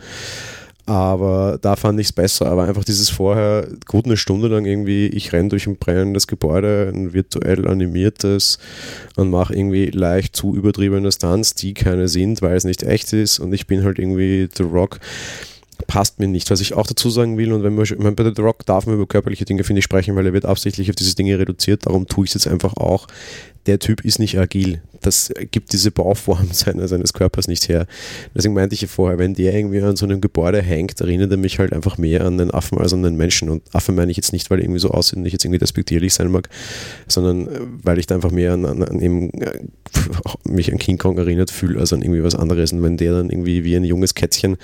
Aber 0.85 1.59
da 1.63 1.77
fand 1.77 2.01
ich 2.01 2.09
es 2.09 2.13
besser. 2.13 2.47
Aber 2.47 2.65
einfach 2.65 2.85
dieses 2.85 3.09
vorher 3.09 3.69
gut 3.87 4.07
eine 4.07 4.17
Stunde 4.17 4.49
lang 4.49 4.65
irgendwie, 4.65 5.07
ich 5.07 5.33
renne 5.33 5.51
durch 5.51 5.67
ein 5.67 5.77
brennendes 5.77 6.27
Gebäude, 6.27 6.91
ein 6.93 7.13
virtuell 7.13 7.69
animiertes 7.69 8.59
und 9.17 9.31
mache 9.31 9.55
irgendwie 9.55 9.91
leicht 9.91 10.35
zu 10.35 10.57
übertriebene 10.57 11.13
Stunts, 11.13 11.55
die 11.55 11.75
keine 11.75 12.09
sind, 12.09 12.43
weil 12.43 12.57
es 12.57 12.65
nicht 12.65 12.83
echt 12.83 13.13
ist 13.13 13.39
und 13.39 13.53
ich 13.53 13.67
bin 13.67 13.85
halt 13.85 13.99
irgendwie 13.99 14.49
The 14.57 14.65
Rock 14.65 14.99
passt 15.87 16.19
mir 16.19 16.29
nicht. 16.29 16.51
Was 16.51 16.61
ich 16.61 16.75
auch 16.75 16.87
dazu 16.87 17.11
sagen 17.11 17.39
will, 17.39 17.53
und 17.53 17.63
wenn 17.63 17.75
man 17.75 18.15
bei 18.15 18.25
The 18.25 18.43
Rock 18.43 18.65
darf 18.67 18.87
man 18.87 18.97
über 18.97 19.07
körperliche 19.07 19.45
Dinge, 19.45 19.65
finde 19.65 19.81
ich, 19.81 19.85
sprechen, 19.85 20.15
weil 20.17 20.27
er 20.27 20.33
wird 20.33 20.45
absichtlich 20.45 20.89
auf 20.91 20.97
diese 20.97 21.15
Dinge 21.15 21.39
reduziert, 21.39 21.87
darum 21.87 22.07
tue 22.07 22.25
ich 22.25 22.31
es 22.31 22.35
jetzt 22.35 22.53
einfach 22.53 22.77
auch 22.77 23.07
der 23.67 23.79
Typ 23.79 24.05
ist 24.05 24.19
nicht 24.19 24.39
agil. 24.39 24.83
Das 25.01 25.33
gibt 25.51 25.73
diese 25.73 25.91
Bauform 25.91 26.49
seines, 26.53 26.91
seines 26.91 27.13
Körpers 27.13 27.49
nicht 27.49 27.69
her. 27.69 27.87
Deswegen 28.35 28.55
meinte 28.55 28.75
ich 28.75 28.83
ja 28.83 28.89
vorher, 28.89 29.19
wenn 29.19 29.35
der 29.35 29.55
irgendwie 29.55 29.81
an 29.81 29.97
so 29.97 30.07
einem 30.07 30.21
Gebäude 30.21 30.63
hängt, 30.63 31.01
erinnert 31.01 31.31
er 31.31 31.37
mich 31.37 31.59
halt 31.59 31.73
einfach 31.73 31.99
mehr 31.99 32.25
an 32.25 32.41
einen 32.41 32.51
Affen 32.51 32.79
als 32.79 32.93
an 32.93 33.05
einen 33.05 33.17
Menschen. 33.17 33.51
Und 33.51 33.63
Affen 33.75 33.95
meine 33.95 34.11
ich 34.11 34.17
jetzt 34.17 34.33
nicht, 34.33 34.51
weil 34.51 34.61
irgendwie 34.61 34.81
so 34.81 34.91
aussieht 34.91 35.19
und 35.19 35.27
ich 35.27 35.33
jetzt 35.33 35.45
irgendwie 35.45 35.59
despektierlich 35.59 36.15
sein 36.15 36.31
mag, 36.31 36.49
sondern 37.09 37.49
äh, 37.49 37.61
weil 37.83 37.99
ich 37.99 38.07
da 38.07 38.15
einfach 38.15 38.31
mehr 38.31 38.53
an, 38.53 38.65
an, 38.65 38.83
an 38.83 39.01
eben, 39.01 39.31
äh, 39.41 39.59
mich 40.45 40.73
an 40.73 40.79
King 40.79 40.99
Kong 40.99 41.19
erinnert 41.19 41.51
fühle, 41.51 41.81
als 41.81 41.93
an 41.93 42.03
irgendwie 42.03 42.23
was 42.23 42.35
anderes. 42.35 42.73
Und 42.73 42.83
wenn 42.83 42.97
der 42.97 43.13
dann 43.13 43.31
irgendwie 43.31 43.65
wie 43.65 43.77
ein 43.77 43.85
junges 43.85 44.15
Kätzchen 44.15 44.57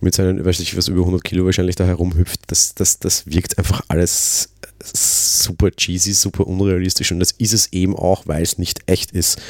mit 0.00 0.14
seinen, 0.14 0.44
weiß 0.44 0.60
ich 0.60 0.76
was, 0.76 0.88
über 0.88 1.00
100 1.00 1.24
Kilo 1.24 1.44
wahrscheinlich 1.44 1.76
da 1.76 1.84
herumhüpft, 1.84 2.40
das, 2.48 2.74
das, 2.74 2.98
das 2.98 3.26
wirkt 3.26 3.58
einfach 3.58 3.82
alles 3.88 4.50
super 4.92 5.70
cheesy, 5.70 6.12
super 6.12 6.46
unrealistisch 6.46 7.12
und 7.12 7.20
das 7.20 7.32
ist 7.32 7.52
es 7.52 7.72
eben 7.72 7.96
auch, 7.96 8.26
weil 8.26 8.42
es 8.42 8.58
nicht 8.58 8.80
echt 8.86 9.12
ist. 9.12 9.40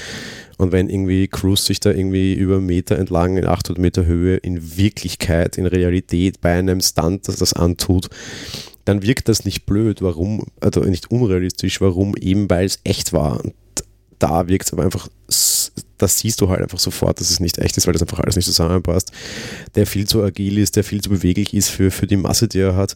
Und 0.57 0.73
wenn 0.73 0.89
irgendwie 0.89 1.29
Cruise 1.29 1.65
sich 1.65 1.81
da 1.81 1.91
irgendwie 1.91 2.35
über 2.35 2.61
Meter 2.61 2.99
entlang 2.99 3.37
in 3.37 3.47
800 3.47 3.79
Meter 3.79 4.07
Höhe 4.07 4.37
in 4.37 4.77
Wirklichkeit, 4.77 5.59
in 5.59 5.67
Realität 5.67 6.41
bei 6.41 6.53
einem 6.59 6.81
Stunt 6.81 7.27
das, 7.27 7.37
das 7.37 7.55
antut, 7.55 8.09
dann 8.85 9.03
wirkt 9.03 9.29
das 9.29 9.45
nicht 9.45 9.67
blöd. 9.67 10.03
Warum? 10.03 10.47
Also 10.61 10.81
nicht 10.81 11.11
unrealistisch. 11.11 11.81
Warum? 11.81 12.15
Eben 12.17 12.49
weil 12.51 12.67
es 12.67 12.79
echt 12.85 13.13
war. 13.13 13.43
Und 13.45 13.55
da 14.19 14.47
wirkt 14.47 14.67
es 14.67 14.73
aber 14.73 14.85
einfach, 14.85 15.09
das 15.99 16.19
siehst 16.19 16.41
du 16.41 16.49
halt 16.49 16.63
einfach 16.63 16.79
sofort, 16.79 17.21
dass 17.21 17.31
es 17.31 17.41
nicht 17.41 17.59
echt 17.59 17.77
ist, 17.77 17.87
weil 17.87 17.93
das 17.93 18.03
einfach 18.03 18.21
alles 18.21 18.37
nicht 18.37 18.47
zusammenpasst. 18.47 19.11
Der 19.75 19.87
viel 19.87 20.07
zu 20.07 20.23
agil 20.23 20.59
ist, 20.59 20.77
der 20.77 20.85
viel 20.85 21.01
zu 21.01 21.11
beweglich 21.11 21.55
ist 21.55 21.71
für, 21.71 21.91
für 21.91 22.07
die 22.07 22.17
Masse, 22.17 22.47
die 22.47 22.61
er 22.61 22.77
hat. 22.77 22.95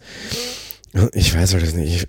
Ich 1.13 1.35
weiß 1.37 1.55
halt 1.55 1.77
nicht. 1.77 2.09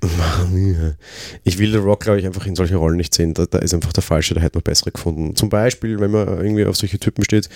Ich 1.43 1.59
will 1.59 1.71
The 1.71 1.77
Rock, 1.77 2.01
glaube 2.01 2.19
ich, 2.19 2.25
einfach 2.25 2.45
in 2.45 2.55
solchen 2.55 2.77
Rollen 2.77 2.95
nicht 2.95 3.13
sehen. 3.13 3.33
Da, 3.33 3.45
da, 3.45 3.59
ist 3.59 3.73
einfach 3.73 3.91
der 3.91 4.03
Falsche, 4.03 4.33
da 4.33 4.41
hätte 4.41 4.57
man 4.57 4.63
bessere 4.63 4.91
gefunden. 4.91 5.35
Zum 5.35 5.49
Beispiel, 5.49 5.99
wenn 5.99 6.11
man 6.11 6.27
irgendwie 6.27 6.65
auf 6.65 6.77
solche 6.77 6.97
Typen 6.97 7.23
steht, 7.25 7.49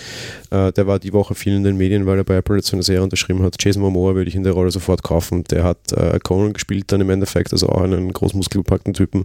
äh, 0.50 0.70
der 0.72 0.86
war 0.86 0.98
die 0.98 1.12
Woche 1.12 1.34
viel 1.34 1.54
in 1.54 1.64
den 1.64 1.76
Medien, 1.76 2.04
weil 2.04 2.18
er 2.18 2.24
bei 2.24 2.36
Apple 2.36 2.60
eine 2.72 2.82
Serie 2.82 3.02
unterschrieben 3.02 3.42
hat. 3.42 3.56
Jason 3.58 3.82
Momoa 3.82 4.14
würde 4.14 4.28
ich 4.28 4.36
in 4.36 4.42
der 4.42 4.52
Rolle 4.52 4.70
sofort 4.70 5.02
kaufen. 5.02 5.44
Der 5.44 5.64
hat 5.64 5.92
äh, 5.92 6.18
Conan 6.22 6.52
gespielt 6.52 6.92
dann 6.92 7.00
im 7.00 7.10
Endeffekt, 7.10 7.52
also 7.52 7.68
auch 7.68 7.82
einen 7.82 8.12
großmuskelbepackten 8.12 8.92
Typen. 8.92 9.24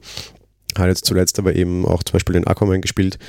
Hat 0.79 0.87
jetzt 0.87 1.05
zuletzt 1.05 1.37
aber 1.39 1.55
eben 1.55 1.85
auch 1.85 2.03
zum 2.03 2.13
Beispiel 2.13 2.33
den 2.33 2.47
Aquaman 2.47 2.81
gespielt. 2.81 3.19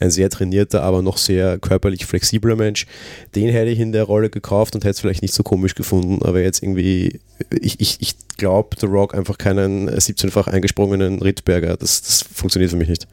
Ein 0.00 0.10
sehr 0.10 0.30
trainierter, 0.30 0.82
aber 0.82 1.02
noch 1.02 1.18
sehr 1.18 1.58
körperlich 1.58 2.06
flexibler 2.06 2.56
Mensch. 2.56 2.86
Den 3.34 3.48
hätte 3.50 3.70
ich 3.70 3.80
in 3.80 3.92
der 3.92 4.04
Rolle 4.04 4.30
gekauft 4.30 4.74
und 4.74 4.84
hätte 4.84 4.92
es 4.92 5.00
vielleicht 5.00 5.22
nicht 5.22 5.34
so 5.34 5.42
komisch 5.42 5.74
gefunden, 5.74 6.22
aber 6.22 6.40
jetzt 6.40 6.62
irgendwie, 6.62 7.20
ich, 7.60 7.80
ich, 7.80 7.98
ich 8.00 8.14
glaube, 8.36 8.76
The 8.80 8.86
Rock 8.86 9.14
einfach 9.14 9.38
keinen 9.38 9.88
17-fach 9.88 10.48
eingesprungenen 10.48 11.20
Rittberger. 11.20 11.76
Das, 11.76 12.02
das 12.02 12.22
funktioniert 12.22 12.70
für 12.70 12.76
mich 12.76 12.88
nicht. 12.88 13.06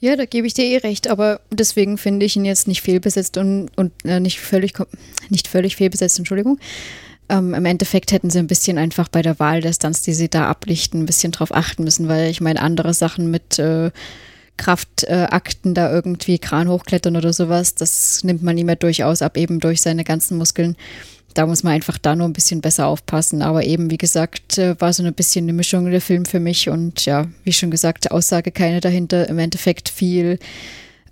Ja, 0.00 0.14
da 0.14 0.26
gebe 0.26 0.46
ich 0.46 0.54
dir 0.54 0.64
eh 0.64 0.76
recht, 0.76 1.08
aber 1.08 1.40
deswegen 1.50 1.98
finde 1.98 2.24
ich 2.24 2.36
ihn 2.36 2.44
jetzt 2.44 2.68
nicht 2.68 2.82
fehlbesetzt 2.82 3.36
und, 3.36 3.70
und 3.76 3.92
äh, 4.04 4.20
nicht 4.20 4.38
völlig 4.38 4.74
nicht 5.28 5.48
völlig 5.48 5.74
fehlbesetzt, 5.74 6.18
Entschuldigung. 6.18 6.60
Ähm, 7.28 7.54
Im 7.54 7.64
Endeffekt 7.64 8.12
hätten 8.12 8.30
sie 8.30 8.38
ein 8.38 8.46
bisschen 8.46 8.78
einfach 8.78 9.08
bei 9.08 9.22
der 9.22 9.38
Wahl 9.38 9.60
der 9.60 9.72
Stunts, 9.72 10.02
die 10.02 10.14
sie 10.14 10.28
da 10.28 10.48
ablichten, 10.48 11.02
ein 11.02 11.06
bisschen 11.06 11.32
drauf 11.32 11.54
achten 11.54 11.84
müssen, 11.84 12.08
weil 12.08 12.30
ich 12.30 12.40
meine, 12.40 12.60
andere 12.60 12.94
Sachen 12.94 13.30
mit 13.30 13.58
äh, 13.58 13.90
Kraftakten 14.56 15.72
äh, 15.72 15.74
da 15.74 15.92
irgendwie 15.92 16.38
Kran 16.38 16.68
hochklettern 16.68 17.16
oder 17.16 17.32
sowas, 17.32 17.74
das 17.74 18.24
nimmt 18.24 18.42
man 18.42 18.58
ihm 18.58 18.68
ja 18.68 18.74
durchaus 18.74 19.22
ab, 19.22 19.36
eben 19.36 19.60
durch 19.60 19.80
seine 19.80 20.04
ganzen 20.04 20.36
Muskeln. 20.36 20.76
Da 21.34 21.46
muss 21.46 21.62
man 21.62 21.74
einfach 21.74 21.98
da 21.98 22.16
nur 22.16 22.26
ein 22.26 22.32
bisschen 22.32 22.60
besser 22.60 22.86
aufpassen. 22.86 23.42
Aber 23.42 23.62
eben, 23.62 23.90
wie 23.90 23.98
gesagt, 23.98 24.58
äh, 24.58 24.80
war 24.80 24.92
so 24.92 25.04
ein 25.04 25.14
bisschen 25.14 25.44
eine 25.44 25.52
Mischung 25.52 25.88
der 25.90 26.00
Film 26.00 26.24
für 26.24 26.40
mich. 26.40 26.68
Und 26.68 27.04
ja, 27.04 27.26
wie 27.44 27.52
schon 27.52 27.70
gesagt, 27.70 28.10
Aussage 28.10 28.50
keine 28.50 28.80
dahinter. 28.80 29.28
Im 29.28 29.38
Endeffekt 29.38 29.88
viel, 29.88 30.38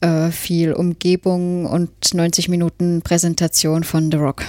äh, 0.00 0.31
viel 0.31 0.72
Umgebung 0.72 1.66
und 1.66 1.90
90 2.12 2.48
Minuten 2.48 3.02
Präsentation 3.02 3.85
von 3.85 4.11
The 4.11 4.16
Rock. 4.16 4.44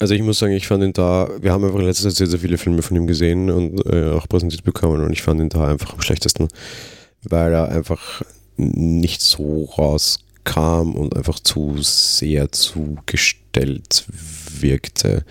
Also 0.00 0.14
ich 0.14 0.22
muss 0.22 0.38
sagen, 0.38 0.54
ich 0.54 0.66
fand 0.66 0.82
ihn 0.82 0.94
da, 0.94 1.28
wir 1.40 1.52
haben 1.52 1.62
einfach 1.62 1.78
in 1.78 1.84
letzter 1.84 2.04
Zeit 2.04 2.16
sehr, 2.16 2.26
sehr 2.26 2.38
viele 2.38 2.56
Filme 2.56 2.80
von 2.80 2.96
ihm 2.96 3.06
gesehen 3.06 3.50
und 3.50 3.84
äh, 3.84 4.10
auch 4.10 4.26
präsentiert 4.26 4.64
bekommen 4.64 5.04
und 5.04 5.12
ich 5.12 5.20
fand 5.20 5.40
ihn 5.40 5.50
da 5.50 5.68
einfach 5.68 5.92
am 5.92 6.00
schlechtesten, 6.00 6.48
weil 7.22 7.52
er 7.52 7.68
einfach 7.68 8.22
nicht 8.56 9.20
so 9.20 9.64
rauskam 9.76 10.94
und 10.94 11.14
einfach 11.14 11.38
zu 11.38 11.76
sehr 11.82 12.50
zugestellt 12.50 14.06
wirkte 14.58 15.24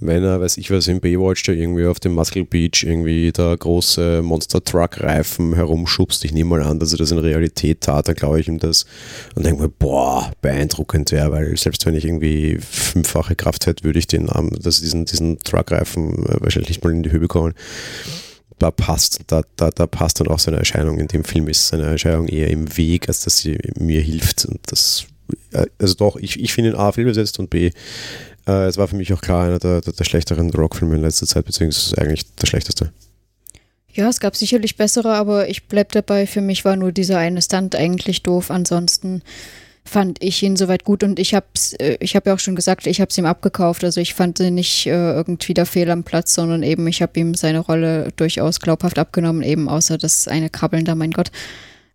wenn 0.00 0.22
er, 0.22 0.40
weiß 0.40 0.58
ich 0.58 0.70
was, 0.70 0.86
im 0.86 1.00
Baywatch 1.00 1.42
da 1.44 1.52
irgendwie 1.52 1.86
auf 1.86 1.98
dem 1.98 2.12
Muscle 2.12 2.44
Beach 2.44 2.84
irgendwie 2.84 3.32
da 3.32 3.54
große 3.54 4.22
Monster-Truck-Reifen 4.22 5.54
herumschubst. 5.54 6.24
Ich 6.24 6.32
nehme 6.32 6.50
mal 6.50 6.62
an, 6.62 6.78
dass 6.78 6.92
er 6.92 6.98
das 6.98 7.10
in 7.10 7.18
Realität 7.18 7.80
tat, 7.80 8.08
dann 8.08 8.14
glaube 8.14 8.40
ich 8.40 8.48
ihm 8.48 8.58
das 8.58 8.86
und 9.34 9.44
denke 9.44 9.62
mir, 9.62 9.68
boah, 9.68 10.30
beeindruckend 10.40 11.10
wäre, 11.10 11.32
weil 11.32 11.56
selbst 11.56 11.84
wenn 11.86 11.94
ich 11.94 12.04
irgendwie 12.04 12.58
fünffache 12.60 13.34
Kraft 13.34 13.66
hätte, 13.66 13.84
würde 13.84 13.98
ich 13.98 14.06
den, 14.06 14.26
dass 14.60 14.80
diesen, 14.80 15.04
diesen 15.04 15.38
Truck-Reifen 15.40 16.26
äh, 16.26 16.40
wahrscheinlich 16.40 16.68
nicht 16.68 16.84
mal 16.84 16.92
in 16.92 17.02
die 17.02 17.12
Höhe 17.12 17.20
bekommen. 17.20 17.54
Da 18.58 18.70
passt, 18.72 19.20
da, 19.28 19.42
da, 19.56 19.70
da 19.70 19.86
passt 19.86 20.20
dann 20.20 20.28
auch 20.28 20.40
seine 20.40 20.56
Erscheinung. 20.56 20.98
In 20.98 21.06
dem 21.06 21.22
Film 21.22 21.48
ist 21.48 21.68
seine 21.68 21.84
Erscheinung 21.84 22.26
eher 22.26 22.48
im 22.48 22.76
Weg, 22.76 23.08
als 23.08 23.22
dass 23.22 23.38
sie 23.38 23.56
mir 23.78 24.00
hilft. 24.00 24.46
Und 24.46 24.58
das, 24.66 25.06
äh, 25.52 25.66
also 25.78 25.94
doch, 25.94 26.16
ich, 26.16 26.40
ich 26.40 26.52
finde 26.52 26.70
ihn 26.70 26.76
A, 26.76 26.90
fehlbesetzt 26.90 27.38
und 27.38 27.50
B, 27.50 27.70
äh, 28.48 28.66
es 28.66 28.78
war 28.78 28.88
für 28.88 28.96
mich 28.96 29.12
auch 29.12 29.20
klar 29.20 29.44
einer 29.44 29.58
der, 29.58 29.80
der, 29.80 29.92
der 29.92 30.04
schlechteren 30.04 30.50
Rockfilme 30.50 30.96
in 30.96 31.02
letzter 31.02 31.26
Zeit, 31.26 31.44
beziehungsweise 31.44 32.00
eigentlich 32.00 32.34
der 32.34 32.46
schlechteste. 32.46 32.92
Ja, 33.92 34.08
es 34.08 34.20
gab 34.20 34.36
sicherlich 34.36 34.76
bessere, 34.76 35.14
aber 35.14 35.48
ich 35.48 35.66
bleib 35.66 35.92
dabei. 35.92 36.26
Für 36.26 36.40
mich 36.40 36.64
war 36.64 36.76
nur 36.76 36.92
dieser 36.92 37.18
eine 37.18 37.42
Stunt 37.42 37.74
eigentlich 37.74 38.22
doof. 38.22 38.50
Ansonsten 38.50 39.22
fand 39.84 40.22
ich 40.22 40.42
ihn 40.42 40.56
soweit 40.56 40.84
gut 40.84 41.02
und 41.02 41.18
ich 41.18 41.34
hab's, 41.34 41.72
äh, 41.74 41.96
ich 42.00 42.14
habe 42.14 42.30
ja 42.30 42.34
auch 42.34 42.38
schon 42.38 42.56
gesagt, 42.56 42.86
ich 42.86 43.00
habe 43.00 43.10
es 43.10 43.18
ihm 43.18 43.26
abgekauft. 43.26 43.84
Also 43.84 44.00
ich 44.00 44.14
fand 44.14 44.38
ihn 44.40 44.54
nicht 44.54 44.86
äh, 44.86 45.12
irgendwie 45.12 45.54
der 45.54 45.66
Fehl 45.66 45.90
am 45.90 46.04
Platz, 46.04 46.34
sondern 46.34 46.62
eben 46.62 46.86
ich 46.86 47.02
habe 47.02 47.18
ihm 47.18 47.34
seine 47.34 47.60
Rolle 47.60 48.12
durchaus 48.16 48.60
glaubhaft 48.60 48.98
abgenommen, 48.98 49.42
eben 49.42 49.68
außer 49.68 49.98
das 49.98 50.28
eine 50.28 50.50
Krabbeln 50.50 50.84
da, 50.84 50.94
mein 50.94 51.10
Gott. 51.10 51.30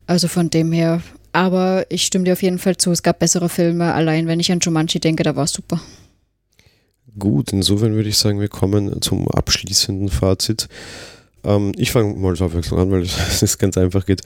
Also 0.08 0.28
von 0.28 0.50
dem 0.50 0.72
her. 0.72 1.02
Aber 1.32 1.86
ich 1.90 2.04
stimme 2.04 2.26
dir 2.26 2.34
auf 2.34 2.44
jeden 2.44 2.60
Fall 2.60 2.78
zu, 2.78 2.92
es 2.92 3.02
gab 3.02 3.20
bessere 3.20 3.50
Filme. 3.50 3.94
Allein 3.94 4.28
wenn 4.28 4.40
ich 4.40 4.52
an 4.52 4.60
Jumanji 4.60 5.00
denke, 5.00 5.24
da 5.24 5.36
war 5.36 5.46
es 5.46 5.54
super. 5.54 5.80
Gut, 7.18 7.54
insofern 7.54 7.94
würde 7.94 8.10
ich 8.10 8.18
sagen, 8.18 8.40
wir 8.40 8.48
kommen 8.48 9.02
zum 9.02 9.28
abschließenden 9.28 10.10
Fazit. 10.10 10.68
Ähm, 11.44 11.72
ich 11.76 11.92
fange 11.92 12.16
mal 12.16 12.36
zur 12.36 12.48
Abwechslung 12.48 12.80
an, 12.80 12.92
weil 12.92 13.02
es 13.42 13.58
ganz 13.58 13.78
einfach 13.78 14.06
geht. 14.06 14.22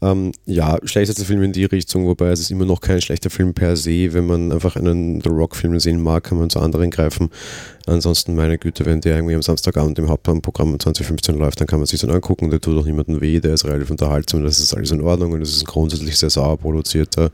Ähm, 0.00 0.32
ja, 0.46 0.78
schlechtester 0.84 1.24
Film 1.24 1.42
in 1.42 1.52
die 1.52 1.64
Richtung, 1.64 2.06
wobei 2.06 2.28
es 2.28 2.40
ist 2.40 2.50
immer 2.50 2.64
noch 2.64 2.80
kein 2.80 3.00
schlechter 3.00 3.30
Film 3.30 3.54
per 3.54 3.76
se. 3.76 4.12
Wenn 4.12 4.26
man 4.26 4.52
einfach 4.52 4.76
einen 4.76 5.20
The 5.20 5.30
Rock-Film 5.30 5.78
sehen 5.80 6.02
mag, 6.02 6.24
kann 6.24 6.38
man 6.38 6.50
zu 6.50 6.60
anderen 6.60 6.90
greifen. 6.90 7.30
Ansonsten, 7.88 8.34
meine 8.34 8.58
Güte, 8.58 8.84
wenn 8.84 9.00
der 9.00 9.16
irgendwie 9.16 9.34
am 9.34 9.42
Samstagabend 9.42 9.98
im 9.98 10.08
Hauptbahnprogramm 10.08 10.78
2015 10.78 11.38
läuft, 11.38 11.60
dann 11.60 11.66
kann 11.66 11.78
man 11.78 11.86
sich 11.86 12.00
dann 12.00 12.10
angucken. 12.10 12.50
Der 12.50 12.60
tut 12.60 12.78
auch 12.78 12.84
niemandem 12.84 13.20
weh, 13.20 13.40
der 13.40 13.54
ist 13.54 13.64
relativ 13.64 13.90
unterhaltsam, 13.90 14.44
das 14.44 14.60
ist 14.60 14.74
alles 14.74 14.90
in 14.90 15.00
Ordnung 15.00 15.32
und 15.32 15.40
es 15.40 15.56
ist 15.56 15.62
ein 15.62 15.66
grundsätzlich 15.66 16.18
sehr 16.18 16.28
sauer 16.28 16.58
produzierter, 16.58 17.30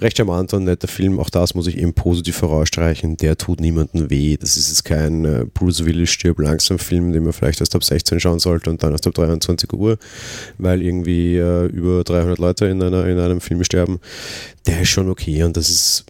recht 0.00 0.16
charmanter 0.16 0.56
und 0.56 0.64
netter 0.64 0.88
Film. 0.88 1.18
Auch 1.20 1.28
das 1.28 1.54
muss 1.54 1.66
ich 1.66 1.76
eben 1.76 1.92
positiv 1.92 2.40
herausstreichen. 2.40 3.18
Der 3.18 3.36
tut 3.36 3.60
niemandem 3.60 4.08
weh. 4.08 4.36
Das 4.38 4.56
ist 4.56 4.68
jetzt 4.68 4.84
kein 4.84 5.24
äh, 5.24 5.44
Bruce 5.52 5.84
Willis 5.84 6.10
stirb 6.10 6.38
langsam 6.38 6.78
Film, 6.78 7.12
den 7.12 7.24
man 7.24 7.34
vielleicht 7.34 7.60
erst 7.60 7.74
ab 7.76 7.84
16 7.84 8.20
schauen 8.20 8.38
sollte 8.54 8.70
und 8.70 8.82
dann 8.82 8.92
erst 8.92 9.06
ab 9.06 9.14
23 9.14 9.72
Uhr, 9.72 9.98
weil 10.58 10.82
irgendwie 10.82 11.36
äh, 11.36 11.66
über 11.66 12.04
300 12.04 12.38
Leute 12.38 12.66
in, 12.66 12.82
einer, 12.82 13.06
in 13.06 13.18
einem 13.18 13.40
Film 13.40 13.64
sterben. 13.64 14.00
Der 14.66 14.82
ist 14.82 14.88
schon 14.88 15.10
okay 15.10 15.42
und 15.42 15.56
das 15.56 15.68
ist 15.68 16.04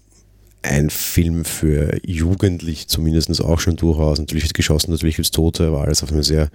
ein 0.64 0.90
Film 0.90 1.44
für 1.44 1.98
Jugendlich 2.05 2.88
zumindest 2.88 3.42
auch 3.42 3.61
schon 3.61 3.77
durchaus. 3.77 4.18
Natürlich 4.18 4.44
wird 4.44 4.55
geschossen, 4.55 4.90
natürlich 4.90 5.16
gibt 5.16 5.27
es 5.27 5.31
Tote, 5.31 5.68
aber 5.68 5.83
alles 5.83 6.03
auf 6.03 6.11
einem 6.11 6.22
sehr, 6.22 6.48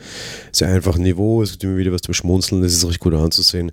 sehr 0.51 0.69
einfachen 0.69 1.03
Niveau. 1.03 1.41
Es 1.43 1.51
gibt 1.51 1.63
immer 1.63 1.77
wieder 1.77 1.91
was 1.91 2.01
zum 2.01 2.13
Schmunzeln, 2.13 2.61
das 2.61 2.73
ist 2.73 2.87
recht 2.87 2.99
gut 2.99 3.13
anzusehen. 3.13 3.71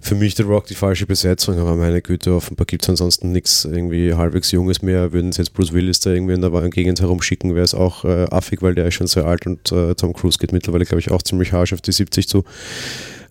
Für 0.00 0.14
mich 0.14 0.34
der 0.34 0.46
Rock 0.46 0.66
die 0.66 0.74
falsche 0.74 1.06
Besetzung, 1.06 1.58
aber 1.58 1.76
meine 1.76 2.00
Güte, 2.00 2.34
offenbar 2.34 2.66
gibt 2.66 2.84
es 2.84 2.90
ansonsten 2.90 3.32
nichts 3.32 3.64
irgendwie 3.64 4.14
halbwegs 4.14 4.50
Junges 4.50 4.82
mehr. 4.82 5.12
Würden 5.12 5.32
sie 5.32 5.42
jetzt 5.42 5.52
Bruce 5.52 5.72
Willis 5.72 6.00
da 6.00 6.10
irgendwie 6.10 6.34
in 6.34 6.40
der 6.40 6.50
Gegend 6.70 7.00
herumschicken, 7.00 7.54
wäre 7.54 7.64
es 7.64 7.74
auch 7.74 8.04
äh, 8.04 8.26
affig, 8.30 8.62
weil 8.62 8.74
der 8.74 8.86
ist 8.86 8.94
schon 8.94 9.06
sehr 9.06 9.26
alt 9.26 9.46
und 9.46 9.70
äh, 9.72 9.94
Tom 9.94 10.12
Cruise 10.14 10.38
geht 10.38 10.52
mittlerweile, 10.52 10.84
glaube 10.84 11.00
ich, 11.00 11.10
auch 11.10 11.22
ziemlich 11.22 11.52
harsch 11.52 11.72
auf 11.72 11.80
die 11.80 11.92
70 11.92 12.28
zu 12.28 12.44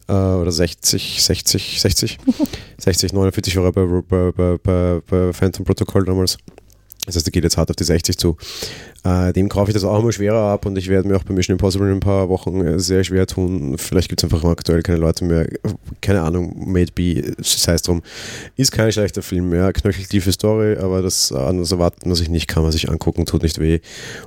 äh, 0.08 0.14
oder 0.14 0.52
60, 0.52 1.22
60, 1.22 1.82
60, 1.82 2.20
60, 2.78 3.14
49 3.14 3.58
war 3.58 3.66
er 3.66 3.72
bei, 3.72 4.32
bei, 4.32 4.58
bei, 4.58 5.02
bei 5.08 5.34
Phantom 5.34 5.66
Protocol 5.66 6.06
damals. 6.06 6.38
Das 7.06 7.16
heißt, 7.16 7.28
er 7.28 7.32
geht 7.32 7.44
jetzt 7.44 7.58
hart 7.58 7.70
auf 7.70 7.76
die 7.76 7.84
60 7.84 8.18
zu. 8.18 8.38
Äh, 9.04 9.34
dem 9.34 9.50
kaufe 9.50 9.70
ich 9.70 9.74
das 9.76 9.84
auch 9.84 10.00
immer 10.00 10.12
schwerer 10.12 10.52
ab 10.52 10.66
und 10.66 10.78
ich 10.78 10.90
werde 10.90 11.08
mir 11.08 11.16
auch 11.16 11.24
bei 11.24 11.34
Mission 11.34 11.54
Impossible 11.54 11.88
in 11.88 11.98
ein 11.98 12.00
paar 12.00 12.28
Wochen 12.28 12.62
äh, 12.66 12.80
sehr 12.80 13.04
schwer 13.04 13.28
tun. 13.28 13.78
Vielleicht 13.78 14.10
gibt 14.10 14.24
es 14.24 14.24
einfach 14.24 14.44
aktuell 14.50 14.82
keine 14.82 14.98
Leute 14.98 15.26
mehr. 15.26 15.48
Keine 16.02 16.24
Ahnung, 16.24 16.56
maybe, 16.58 17.36
sei 17.40 17.74
es 17.74 17.84
drum. 17.84 18.02
Ist 18.56 18.72
kein 18.72 18.92
schlechter 18.92 19.22
Film 19.22 19.50
mehr. 19.50 19.72
Knöcheltiefe 19.74 20.32
Story, 20.32 20.78
aber 20.78 21.04
das 21.04 21.32
anders 21.32 21.72
erwarten 21.72 22.10
man 22.10 22.16
sich 22.16 22.30
nicht, 22.30 22.48
kann 22.48 22.64
man 22.64 22.72
sich 22.72 22.90
angucken, 22.90 23.26
tut 23.26 23.44
nicht 23.44 23.60
weh. 23.60 23.80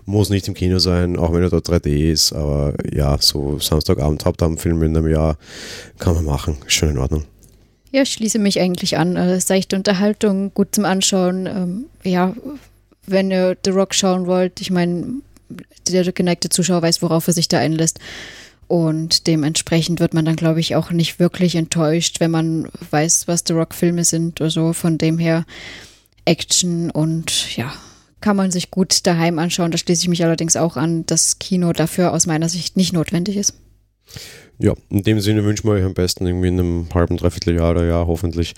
Muss 0.04 0.30
nicht 0.30 0.46
im 0.46 0.54
Kino 0.54 0.78
sein, 0.78 1.16
auch 1.16 1.32
wenn 1.32 1.42
er 1.42 1.50
dort 1.50 1.68
3D 1.68 2.12
ist. 2.12 2.32
Aber 2.32 2.74
ja, 2.92 3.16
so 3.20 3.58
Samstagabend 3.58 4.24
Hauptabendfilm 4.24 4.82
in 4.82 4.96
einem 4.96 5.08
Jahr 5.08 5.38
kann 5.98 6.14
man 6.14 6.24
machen. 6.24 6.56
Ist 6.66 6.74
schon 6.74 6.90
in 6.90 6.98
Ordnung. 6.98 7.24
Ja, 7.90 8.02
ich 8.02 8.12
schließe 8.12 8.38
mich 8.38 8.60
eigentlich 8.60 8.98
an. 8.98 9.16
Äh, 9.16 9.40
seichte 9.40 9.76
Unterhaltung, 9.76 10.52
gut 10.52 10.74
zum 10.74 10.84
Anschauen. 10.84 11.46
Ähm, 11.46 11.84
ja, 12.02 12.34
wenn 13.06 13.30
ihr 13.30 13.56
The 13.64 13.70
Rock 13.70 13.94
schauen 13.94 14.26
wollt, 14.26 14.60
ich 14.60 14.70
meine, 14.70 15.20
der 15.88 16.12
geneigte 16.12 16.50
Zuschauer 16.50 16.82
weiß, 16.82 17.00
worauf 17.00 17.26
er 17.26 17.32
sich 17.32 17.48
da 17.48 17.58
einlässt. 17.58 17.98
Und 18.66 19.26
dementsprechend 19.26 19.98
wird 19.98 20.12
man 20.12 20.26
dann, 20.26 20.36
glaube 20.36 20.60
ich, 20.60 20.76
auch 20.76 20.90
nicht 20.90 21.18
wirklich 21.18 21.54
enttäuscht, 21.54 22.20
wenn 22.20 22.30
man 22.30 22.68
weiß, 22.90 23.26
was 23.26 23.44
The 23.46 23.54
Rock-Filme 23.54 24.04
sind 24.04 24.40
oder 24.42 24.50
so. 24.50 24.74
Von 24.74 24.98
dem 24.98 25.18
her 25.18 25.46
Action 26.26 26.90
und 26.90 27.56
ja, 27.56 27.72
kann 28.20 28.36
man 28.36 28.50
sich 28.50 28.70
gut 28.70 29.06
daheim 29.06 29.38
anschauen. 29.38 29.70
Da 29.70 29.78
schließe 29.78 30.02
ich 30.02 30.08
mich 30.08 30.22
allerdings 30.22 30.56
auch 30.56 30.76
an, 30.76 31.06
dass 31.06 31.38
Kino 31.38 31.72
dafür 31.72 32.12
aus 32.12 32.26
meiner 32.26 32.50
Sicht 32.50 32.76
nicht 32.76 32.92
notwendig 32.92 33.38
ist. 33.38 33.54
Ja, 34.60 34.74
in 34.90 35.02
dem 35.04 35.20
Sinne 35.20 35.44
wünschen 35.44 35.68
wir 35.68 35.74
euch 35.74 35.84
am 35.84 35.94
besten 35.94 36.26
irgendwie 36.26 36.48
in 36.48 36.58
einem 36.58 36.88
halben, 36.92 37.16
dreiviertel 37.16 37.54
Jahr 37.56 37.70
oder 37.70 37.84
Jahr 37.86 38.06
hoffentlich 38.08 38.54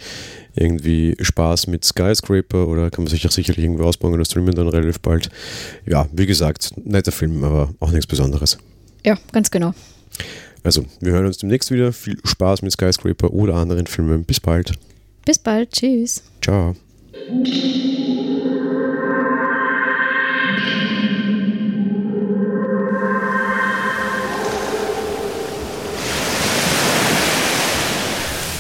irgendwie 0.55 1.15
Spaß 1.21 1.67
mit 1.67 1.85
Skyscraper 1.85 2.67
oder 2.69 2.91
kann 2.91 3.05
man 3.05 3.11
sich 3.11 3.27
auch 3.27 3.31
sicherlich 3.31 3.65
irgendwie 3.65 3.85
ausbauen 3.85 4.15
oder 4.15 4.25
streamen 4.25 4.55
dann 4.55 4.69
relativ 4.69 5.01
bald. 5.01 5.29
Ja, 5.87 6.09
wie 6.13 6.27
gesagt, 6.27 6.73
netter 6.83 7.13
Film, 7.13 7.45
aber 7.45 7.75
auch 7.81 7.91
nichts 7.91 8.07
Besonderes. 8.07 8.57
Ja, 9.05 9.19
ganz 9.33 9.51
genau. 9.51 9.75
Also, 10.63 10.85
wir 11.01 11.13
hören 11.13 11.27
uns 11.27 11.39
demnächst 11.39 11.71
wieder. 11.71 11.93
Viel 11.93 12.19
Spaß 12.25 12.63
mit 12.63 12.73
Skyscraper 12.73 13.33
oder 13.33 13.55
anderen 13.55 13.87
Filmen. 13.87 14.25
Bis 14.25 14.41
bald. 14.41 14.73
Bis 15.25 15.39
bald. 15.39 15.73
Tschüss. 15.73 16.23
Ciao. 16.43 16.77